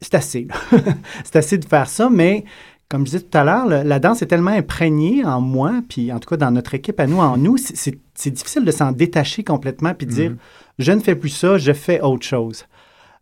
[0.00, 0.48] c'est assez.
[1.24, 2.44] c'est assez de faire ça, mais
[2.88, 6.18] comme je disais tout à l'heure, la danse est tellement imprégnée en moi, puis en
[6.18, 9.94] tout cas dans notre équipe à nous, en nous, c'est- difficile de s'en détacher complètement
[9.94, 10.36] puis de dire
[10.80, 12.64] je ne fais plus ça, je fais autre chose.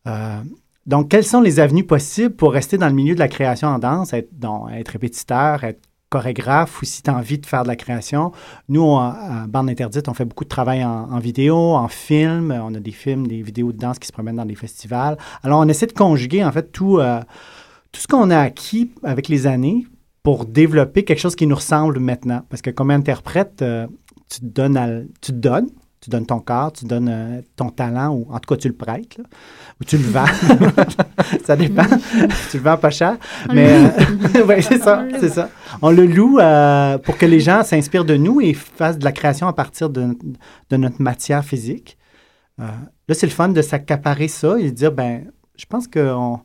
[0.06, 0.40] Euh,
[0.86, 3.78] donc, quelles sont les avenues possibles pour rester dans le milieu de la création en
[3.78, 7.68] danse, être, donc, être répétiteur, être chorégraphe ou si tu as envie de faire de
[7.68, 8.32] la création.
[8.68, 12.52] Nous, on- à Bande Interdite, on fait beaucoup de travail en, vidéo, en film.
[12.52, 15.16] On a des films, des vidéos de danse qui se promènent dans des festivals.
[15.42, 17.20] Alors, on essaie de conjuguer, en fait, tout, euh,
[17.92, 19.86] tout ce qu'on a acquis avec les années
[20.22, 22.42] pour développer quelque chose qui nous ressemble maintenant.
[22.50, 23.86] Parce que comme interprète, euh,
[24.28, 25.68] tu, te donnes tu te donnes,
[26.00, 28.74] tu donnes ton corps, tu donnes euh, ton talent, ou en tout cas, tu le
[28.74, 29.24] prêtes, là,
[29.80, 30.26] ou tu le vends.
[31.44, 31.86] ça dépend.
[32.50, 33.16] tu le vends pas cher.
[33.48, 35.48] On Mais le euh, ouais, c'est ça, c'est ça.
[35.82, 39.12] On le loue euh, pour que les gens s'inspirent de nous et fassent de la
[39.12, 40.16] création à partir de,
[40.70, 41.96] de notre matière physique.
[42.60, 42.64] Euh,
[43.08, 46.40] là, c'est le fun de s'accaparer ça et de dire, ben, je pense qu'on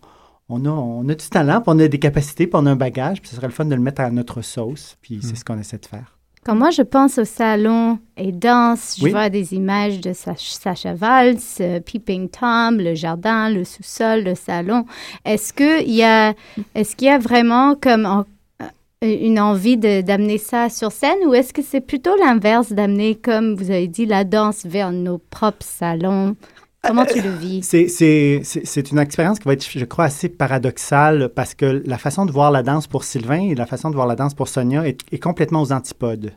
[0.49, 2.76] on a, on a du talent, puis on a des capacités, puis on a un
[2.76, 5.45] bagage, puis ce serait le fun de le mettre à notre sauce, puis c'est ce
[5.45, 6.18] qu'on essaie de faire.
[6.44, 9.12] Quand moi, je pense au salon et danse, je Oui.
[9.12, 14.34] vois des images de Sach- Sacha Valls, euh, Peeping Tom, le jardin, le sous-sol, le
[14.34, 14.86] salon.
[15.24, 16.34] Est-ce qu'il y a,
[16.74, 18.26] est-ce qu'il y a vraiment comme en-
[18.64, 18.66] euh,
[19.04, 23.70] une envie d'amener ça sur scène ou est-ce que c'est plutôt l'inverse, d'amener, comme vous
[23.70, 26.36] avez dit, la danse vers nos propres salons?
[26.84, 27.64] Comment tu le vis?
[27.64, 32.32] C'est- une expérience qui va être, je crois, assez paradoxale parce que la façon de
[32.32, 35.00] voir la danse pour Sylvain et la façon de voir la danse pour Sonia est,
[35.12, 36.34] est complètement aux antipodes.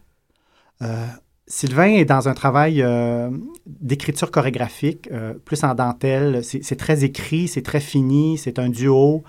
[0.83, 1.07] Euh,
[1.47, 3.31] Sylvain est dans un travail euh,
[3.67, 6.43] d'écriture chorégraphique, euh, plus en dentelle.
[6.45, 8.39] C'est très écrit, c'est très fini.
[8.39, 9.23] C'est un duo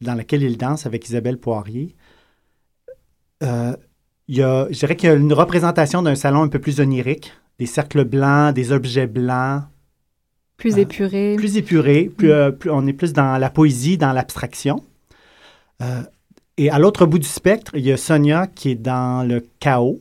[0.00, 1.96] dans lequel il danse avec Isabelle Poirier.
[3.42, 3.76] Euh,
[4.28, 6.80] il y a, je dirais qu'il y a une représentation d'un salon un peu plus
[6.80, 9.62] onirique, des cercles blancs, des objets blancs.
[10.56, 11.34] Plus épuré.
[11.36, 14.82] Plus épuré, plus, euh, plus- on est plus dans la poésie, dans l'abstraction.
[15.82, 16.02] Euh,
[16.56, 20.00] et à l'autre bout du spectre, il y a Sonia qui est dans le chaos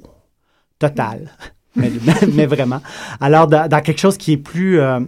[0.79, 1.29] total,
[1.75, 1.91] mais,
[2.33, 2.81] mais- vraiment.
[3.19, 5.01] Alors, dans, dans quelque chose qui est plus, euh,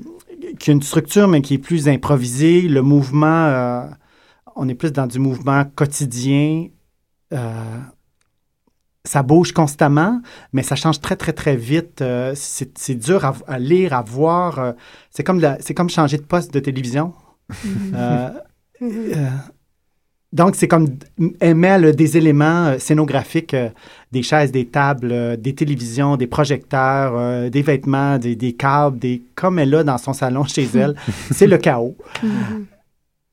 [0.59, 3.87] qui a une structure, mais qui est plus improvisé, le mouvement,
[4.57, 6.67] on est plus dans du mouvement quotidien.
[9.07, 10.21] Ça bouge constamment,
[10.53, 12.01] mais ça change très, très, très vite.
[12.01, 14.59] Euh, c'est dur à, à lire, à voir.
[14.59, 14.71] euh,
[15.11, 17.13] c'est comme, la- comme changer de poste de télévision.
[17.95, 18.29] Euh,
[18.81, 19.27] euh,
[20.33, 20.87] donc, c'est comme
[21.39, 23.55] elle mêle des éléments scénographiques,
[24.11, 29.57] des chaises, des tables, des télévisions, des projecteurs, des vêtements, des, des câbles, des, comme
[29.57, 30.95] elle a dans son salon chez elle.
[31.31, 31.95] c'est le chaos.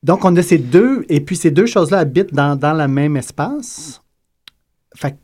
[0.04, 3.16] Donc, on a ces deux, et puis ces deux choses-là habitent dans, dans le même
[3.16, 4.00] espace.
[4.94, 5.16] Fait que,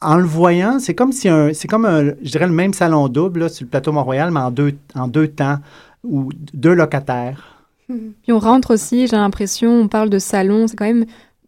[0.00, 3.08] en le voyant, c'est comme si un, c'est comme un, je dirais le même salon
[3.08, 5.58] double là, sur le plateau Mont-Royal, mais en deux, en deux temps,
[6.04, 7.64] ou deux locataires.
[7.88, 11.06] Puis on rentre aussi, j'ai l'impression, on parle de salon, c'est quand même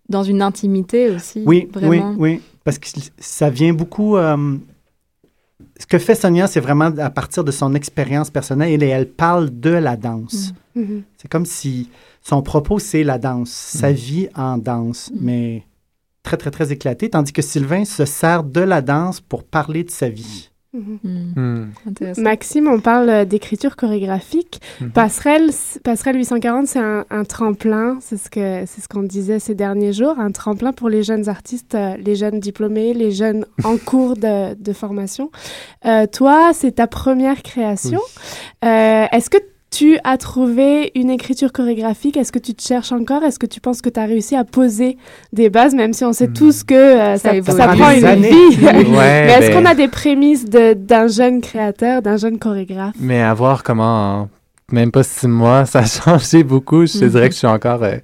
[0.09, 1.43] dans une intimité aussi.
[1.47, 2.15] Oui, vraiment.
[2.17, 2.41] oui, oui.
[2.65, 2.87] Parce que
[3.19, 4.17] ça vient beaucoup.
[4.17, 4.57] euh,
[5.79, 9.51] ce que fait Sonia, c'est vraiment à partir de son expérience personnelle et elle parle
[9.61, 10.53] de la danse.
[10.75, 11.03] Mhm.
[11.17, 11.89] C'est comme si
[12.23, 13.95] son propos, c'est la danse, sa Mm.
[13.95, 15.63] vie en danse, mais
[16.23, 17.11] très, très, très éclaté.
[17.11, 20.51] Tandis que Sylvain se sert de la danse pour parler de sa vie.
[20.75, 21.33] Mhm.
[21.35, 21.73] Hmm.
[22.19, 24.61] Maxime, on parle euh, d'écriture chorégraphique.
[24.83, 24.91] Mhm.
[24.91, 25.51] Passerelle,
[25.83, 29.95] Passerelle 840, c'est un, un tremplin, c'est ce que c'est ce qu'on disait ces derniers
[29.95, 34.15] jours, un tremplin pour les jeunes artistes, euh, les jeunes diplômés, les jeunes en cours
[34.17, 35.31] de, de formation.
[35.87, 38.01] Euh, toi, c'est ta première création.
[38.63, 39.39] Euh, Est-ce que
[39.71, 43.23] tu as trouvé une écriture chorégraphique Est-ce que tu te cherches encore?
[43.23, 44.97] Est-ce que tu penses que tu as réussi à poser
[45.33, 47.57] des bases, même si on sait tous que euh, ça, évolue.
[47.59, 48.31] ça Ça prend une années.
[48.31, 52.39] vie Ouais, Mais est-ce ben- qu'on a des prémices de- d'un jeune créateur, d'un jeune
[52.39, 52.95] chorégraphe?
[52.99, 54.29] Mais à voir comment, en
[54.73, 56.87] même pas six mois, ça a changé beaucoup.
[56.87, 57.11] Je te Mhm.
[57.11, 57.97] dirais que je suis encore euh,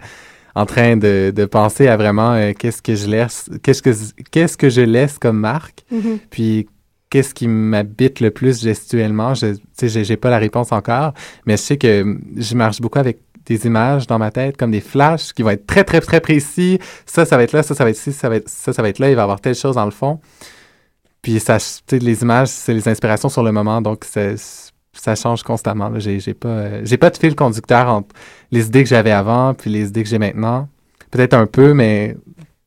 [0.55, 3.91] en train de, de penser à vraiment euh, qu'est-ce que je laisse, qu'est-ce que,
[4.31, 6.19] qu'est-ce que je laisse comme marque, Mhm.
[6.31, 6.69] puis
[7.15, 9.35] qu'est-ce qui m'habite le plus gestuellement.
[9.35, 11.15] Je, j'ai pas la réponse encore,
[11.47, 14.81] mais je sais que je marche beaucoup avec des images dans ma tête, comme des
[14.81, 16.81] flashs qui vont être très, très, très précis.
[17.07, 18.89] Ça, ça va être là, ça, ça va être ici, ça va ça, ça va
[18.89, 19.11] être là.
[19.11, 20.19] Il va y avoir telle chose dans le fond.
[21.23, 21.41] Puis
[21.93, 25.93] les images, c'est les inspirations sur le moment, donc ça change constamment.
[26.01, 28.09] J'ai, pas, euh, pas de fil conducteur entre
[28.51, 30.69] les idées que j'avais avant puis les idées que j'ai maintenant.
[31.13, 32.17] Peut-être un peu, mais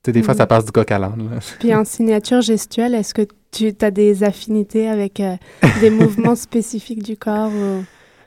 [0.08, 0.38] sais, des fois Mhm.
[0.40, 1.40] ça passe du coq à l'âne.
[1.60, 5.36] Puis en signature gestuelle, est-ce que tu as des affinités avec euh,
[5.82, 7.84] des mouvements spécifiques du corps ou-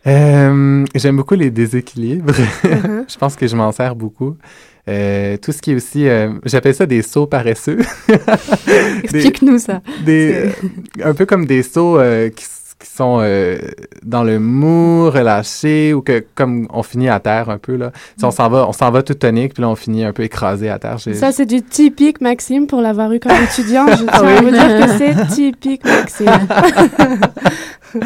[0.06, 2.32] Euh, j'aime beaucoup les déséquilibres.
[2.64, 3.04] Mhm.
[3.08, 4.36] je pense que je m'en sers beaucoup.
[4.88, 7.78] Euh, tout ce qui est aussi, euh, j'appelle ça des sauts paresseux.
[9.02, 9.82] Explique-nous ça.
[10.04, 10.46] Des,
[11.04, 11.98] un peu comme des sauts
[12.34, 13.58] qui, s- qui sont euh,
[14.02, 17.92] dans le mou, relâchés, ou que comme on finit à terre un peu là.
[18.16, 20.22] Sais, on s'en va, on s'en va tout tonique, puis là on finit un peu
[20.22, 20.96] écrasé à terre.
[20.98, 23.86] J'ai- Ça, c'est du typique Maxime pour l'avoir eu comme étudiant.
[23.88, 24.44] Je tiens Ah à oui?
[24.44, 26.30] vous dire que c'est typique Maxime.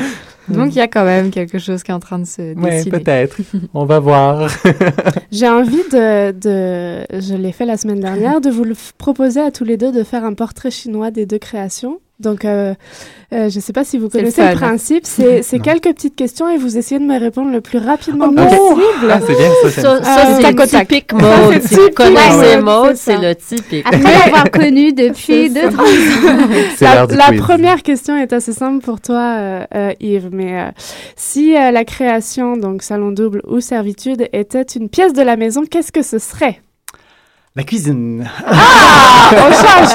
[0.48, 2.70] Donc il y a quand même quelque chose qui est en train de se Ouais,
[2.70, 2.98] dessiner.
[2.98, 3.36] peut-être.
[3.72, 4.50] On va voir.
[5.32, 9.40] J'ai envie de, de je l'ai fait la semaine dernière, de vous le f- proposer
[9.40, 11.98] à tous les deux de faire un portrait chinois des deux créations.
[12.24, 12.74] Donc, euh,
[13.32, 15.06] euh, je ne sais pas si vous le connaissez le, principe.
[15.06, 18.34] C'est quelques petites questions et vous essayez de me répondre le plus rapidement Ok.
[18.36, 19.10] possible.
[19.10, 21.22] Ah, c'est bien, ça, Ça, Euh, c'est typique mode.
[21.62, 23.86] c'est Si vous connaissez mode, c'est le typique.
[23.86, 26.48] Après l'avoir connu depuis deux, trois ans.
[26.80, 30.30] La, la première question est assez simple pour toi, euh, euh, Yves.
[30.32, 30.70] Mais euh,
[31.16, 35.62] si euh, la création, donc salon double ou servitude, était une pièce de la maison,
[35.70, 36.60] qu'est-ce que ce serait?
[37.56, 38.28] La cuisine.
[38.46, 39.94] Ah On change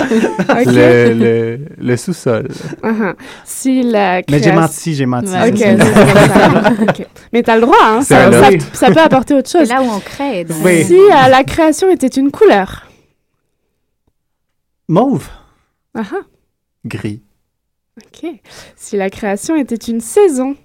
[0.66, 2.48] Le, le, le sous-sol.
[2.82, 3.14] Uh-huh.
[3.44, 5.28] Si la Mais j'ai menti, j'ai menti.
[5.28, 6.62] Ok, c'est c'est ça.
[6.62, 6.72] ça.
[6.82, 7.06] Ok.
[7.32, 9.66] Mais t'as le droit, hein, ça, peut apporter autre chose.
[9.68, 10.44] C'est là où on crée.
[10.44, 10.58] donc.
[10.64, 10.84] Oui.
[10.84, 12.86] Si euh, la création était une couleur.
[14.88, 15.28] Mauve.
[15.94, 16.02] Ah,
[16.84, 17.22] Gris.
[17.96, 18.30] ok.
[18.76, 20.56] Si la création était une saison.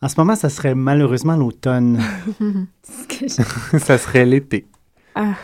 [0.00, 2.00] En ce moment, ça serait malheureusement l'automne.
[3.78, 4.66] ça serait l'été.
[5.14, 5.34] Ah.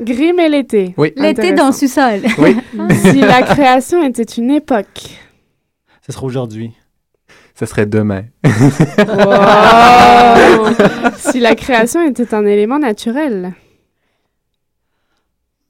[0.00, 0.94] Gris mais l'été.
[0.96, 1.12] Oui.
[1.16, 2.22] L'été dans le sous-sol.
[2.38, 2.56] Oui.
[2.96, 5.10] si la création était une époque.
[6.06, 6.72] Ce sera aujourd'hui.
[7.54, 8.24] Ça serait demain.
[8.44, 9.14] Wow.
[11.16, 13.52] si la création était un élément naturel.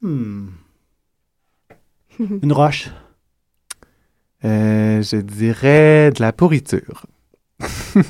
[0.01, 0.47] Hmm.
[2.19, 2.89] Une roche.
[4.43, 7.05] Euh, je dirais de la pourriture.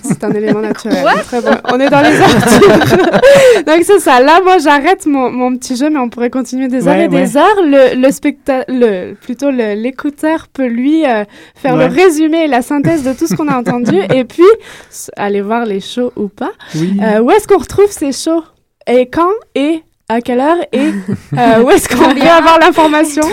[0.03, 1.03] C'est un élément naturel.
[1.25, 1.51] Très bon.
[1.71, 3.65] On est dans les articles.
[3.65, 4.21] Donc c'est ça.
[4.21, 7.07] Là, moi, j'arrête mon, mon petit jeu, mais on pourrait continuer des heures Ouais, et
[7.07, 7.61] des heures.
[7.63, 11.23] Le, le specta- le plutôt l'écouteur peut lui euh,
[11.55, 11.87] faire Ouais.
[11.87, 14.43] le résumé et la synthèse de tout ce qu'on a entendu, et puis
[15.15, 16.51] aller voir les shows ou pas.
[16.75, 16.97] Oui.
[17.01, 18.43] Euh, où est-ce qu'on retrouve ces shows?
[18.87, 19.29] Et quand?
[19.55, 19.81] Et
[20.13, 20.91] à quelle heure Et
[21.37, 23.23] euh, où est-ce qu'on peut avoir l'information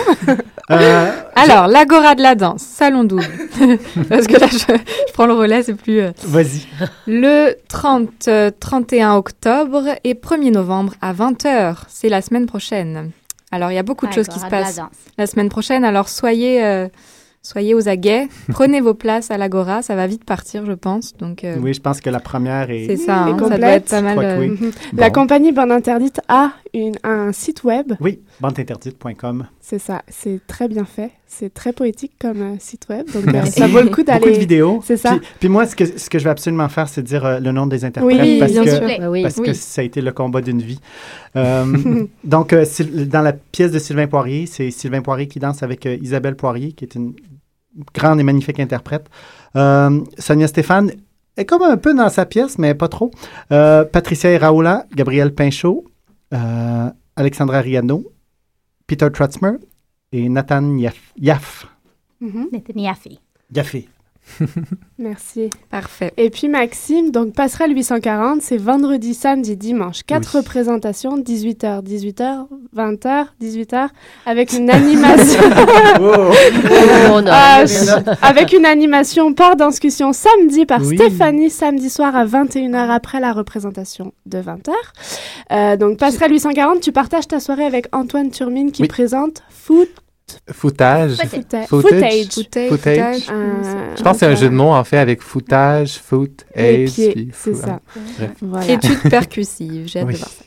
[0.71, 3.23] Euh, Alors, l'Agora de la danse, salon double.
[4.09, 5.99] Parce que là, je, je prends le relais, c'est plus...
[6.01, 6.67] euh, Vas-y.
[7.07, 11.75] Le 30, euh, 31 octobre et 1er novembre à 20h.
[11.87, 13.11] C'est la semaine prochaine.
[13.51, 14.79] Alors, il y a beaucoup de choses qui se la passent
[15.17, 15.83] la semaine prochaine.
[15.83, 16.87] Alors, soyez, euh,
[17.41, 21.13] soyez aux aguets, prenez vos places à l'Agora, ça va vite partir, je pense.
[21.17, 22.85] Donc, euh, Oui, je pense que la première est.
[22.87, 24.39] C'est ça, hein, ça doit être pas mal.
[24.39, 24.57] Oui.
[24.61, 24.71] euh.
[24.97, 27.93] La compagnie Bande Interdite a une, un site web.
[27.99, 29.47] Oui, bandeinterdite.com.
[29.61, 31.11] C'est ça, c'est très bien fait.
[31.27, 33.05] C'est très poétique comme euh, site web.
[33.11, 34.19] Donc, ça vaut le coup d'aller.
[34.19, 34.81] Beaucoup de vidéos.
[34.83, 35.11] C'est ça.
[35.11, 37.51] Puis, puis moi, ce que, ce que je vais absolument faire, c'est dire euh, le
[37.51, 38.19] nom des interprètes.
[38.19, 39.09] Oui, parce bien que, sûr.
[39.11, 39.21] Oui.
[39.21, 40.79] Parce que ça a été le combat d'une vie.
[41.35, 42.65] Euh, donc, euh,
[43.05, 46.71] dans la pièce de Sylvain Poirier, c'est Sylvain Poirier qui danse avec euh, Isabelle Poirier,
[46.71, 47.13] qui est une
[47.93, 49.09] grande et magnifique interprète.
[49.55, 50.91] Euh, Sonia Stéphane
[51.37, 53.11] est comme un peu dans sa pièce, mais pas trop.
[53.51, 55.85] Euh, Patricia Iraola, Gabriel Pinchot,
[56.33, 58.11] euh, Alexandra Riano,
[58.87, 59.53] Peter Trotzmer
[60.11, 61.13] et Nathan Yaff.
[61.17, 61.67] Yaff.
[62.19, 62.49] Mhm.
[62.51, 63.17] Netanyahu.
[63.53, 63.89] Yaffé.
[64.99, 65.49] Merci.
[65.69, 66.13] Parfait.
[66.17, 70.01] Et puis Maxime, donc passerelle 840, c'est vendredi, samedi, dimanche.
[70.05, 70.39] Quatre Oui.
[70.41, 73.87] représentations, 18h, 18h, 20h, 18h,
[74.25, 75.41] avec une animation.
[77.11, 77.31] Oh, non.
[77.31, 77.63] Ah,
[78.21, 80.95] avec une animation par discussion samedi par Oui.
[80.95, 84.69] Stéphanie, samedi soir à 21h après la représentation de 20h.
[85.51, 88.87] Euh, donc passerelle 840, tu partages ta soirée avec Antoine Turmine qui Oui.
[88.87, 89.89] présente Foot.
[90.51, 91.11] Footage.
[91.17, 91.67] Footage.
[91.67, 92.27] Footage.
[92.29, 92.69] Footage.
[92.69, 93.27] Footage.
[93.31, 96.89] Euh, Je pense que c'est un jeu de mots, en fait, avec footage, foot, age.
[96.89, 97.79] c'est fou- ça.
[98.17, 98.31] Bref.
[98.41, 98.71] Voilà.
[98.71, 100.13] Étude percussive, j'ai hâte Oui.
[100.13, 100.43] de voir ça.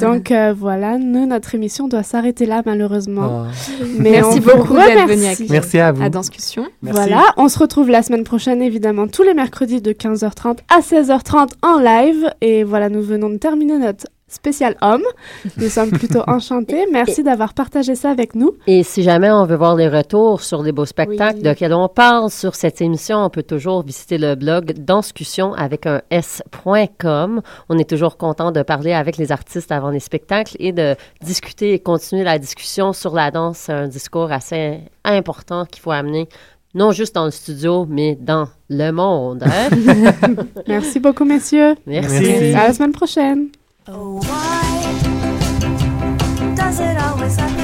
[0.00, 3.46] Donc euh, voilà, nous, notre émission doit s'arrêter là malheureusement.
[3.48, 3.50] Ah.
[3.98, 6.00] Mais Merci on beaucoup d'être venu avec Merci à vous.
[6.00, 6.68] à Danscussion.
[6.80, 7.00] Merci.
[7.00, 11.54] Voilà, on se retrouve la semaine prochaine évidemment tous les mercredis de 15h30 à 16h30
[11.62, 12.30] en live.
[12.40, 15.02] Et voilà, nous venons de terminer notre spécial homme.
[15.56, 16.84] Nous sommes plutôt enchantés.
[16.92, 18.52] Merci d'avoir partagé ça avec nous.
[18.66, 21.42] Et si jamais on veut voir les retours sur les beaux spectacles Oui.
[21.42, 25.86] de quels on parle sur cette émission, on peut toujours visiter le blog Danscussion avec
[25.86, 27.40] un s.com.
[27.68, 31.72] On est toujours content de parler avec les artistes avant les spectacles et de discuter
[31.74, 33.58] et continuer la discussion sur la danse.
[33.58, 36.28] C'est un discours assez important qu'il faut amener,
[36.74, 39.44] non juste dans le studio, mais dans le monde.
[39.44, 39.68] hein?
[40.66, 41.74] Merci beaucoup, messieurs.
[41.86, 42.20] Merci.
[42.22, 42.54] Merci.
[42.54, 43.48] À la semaine prochaine.
[43.86, 44.94] Oh, why
[46.56, 47.63] does it always happen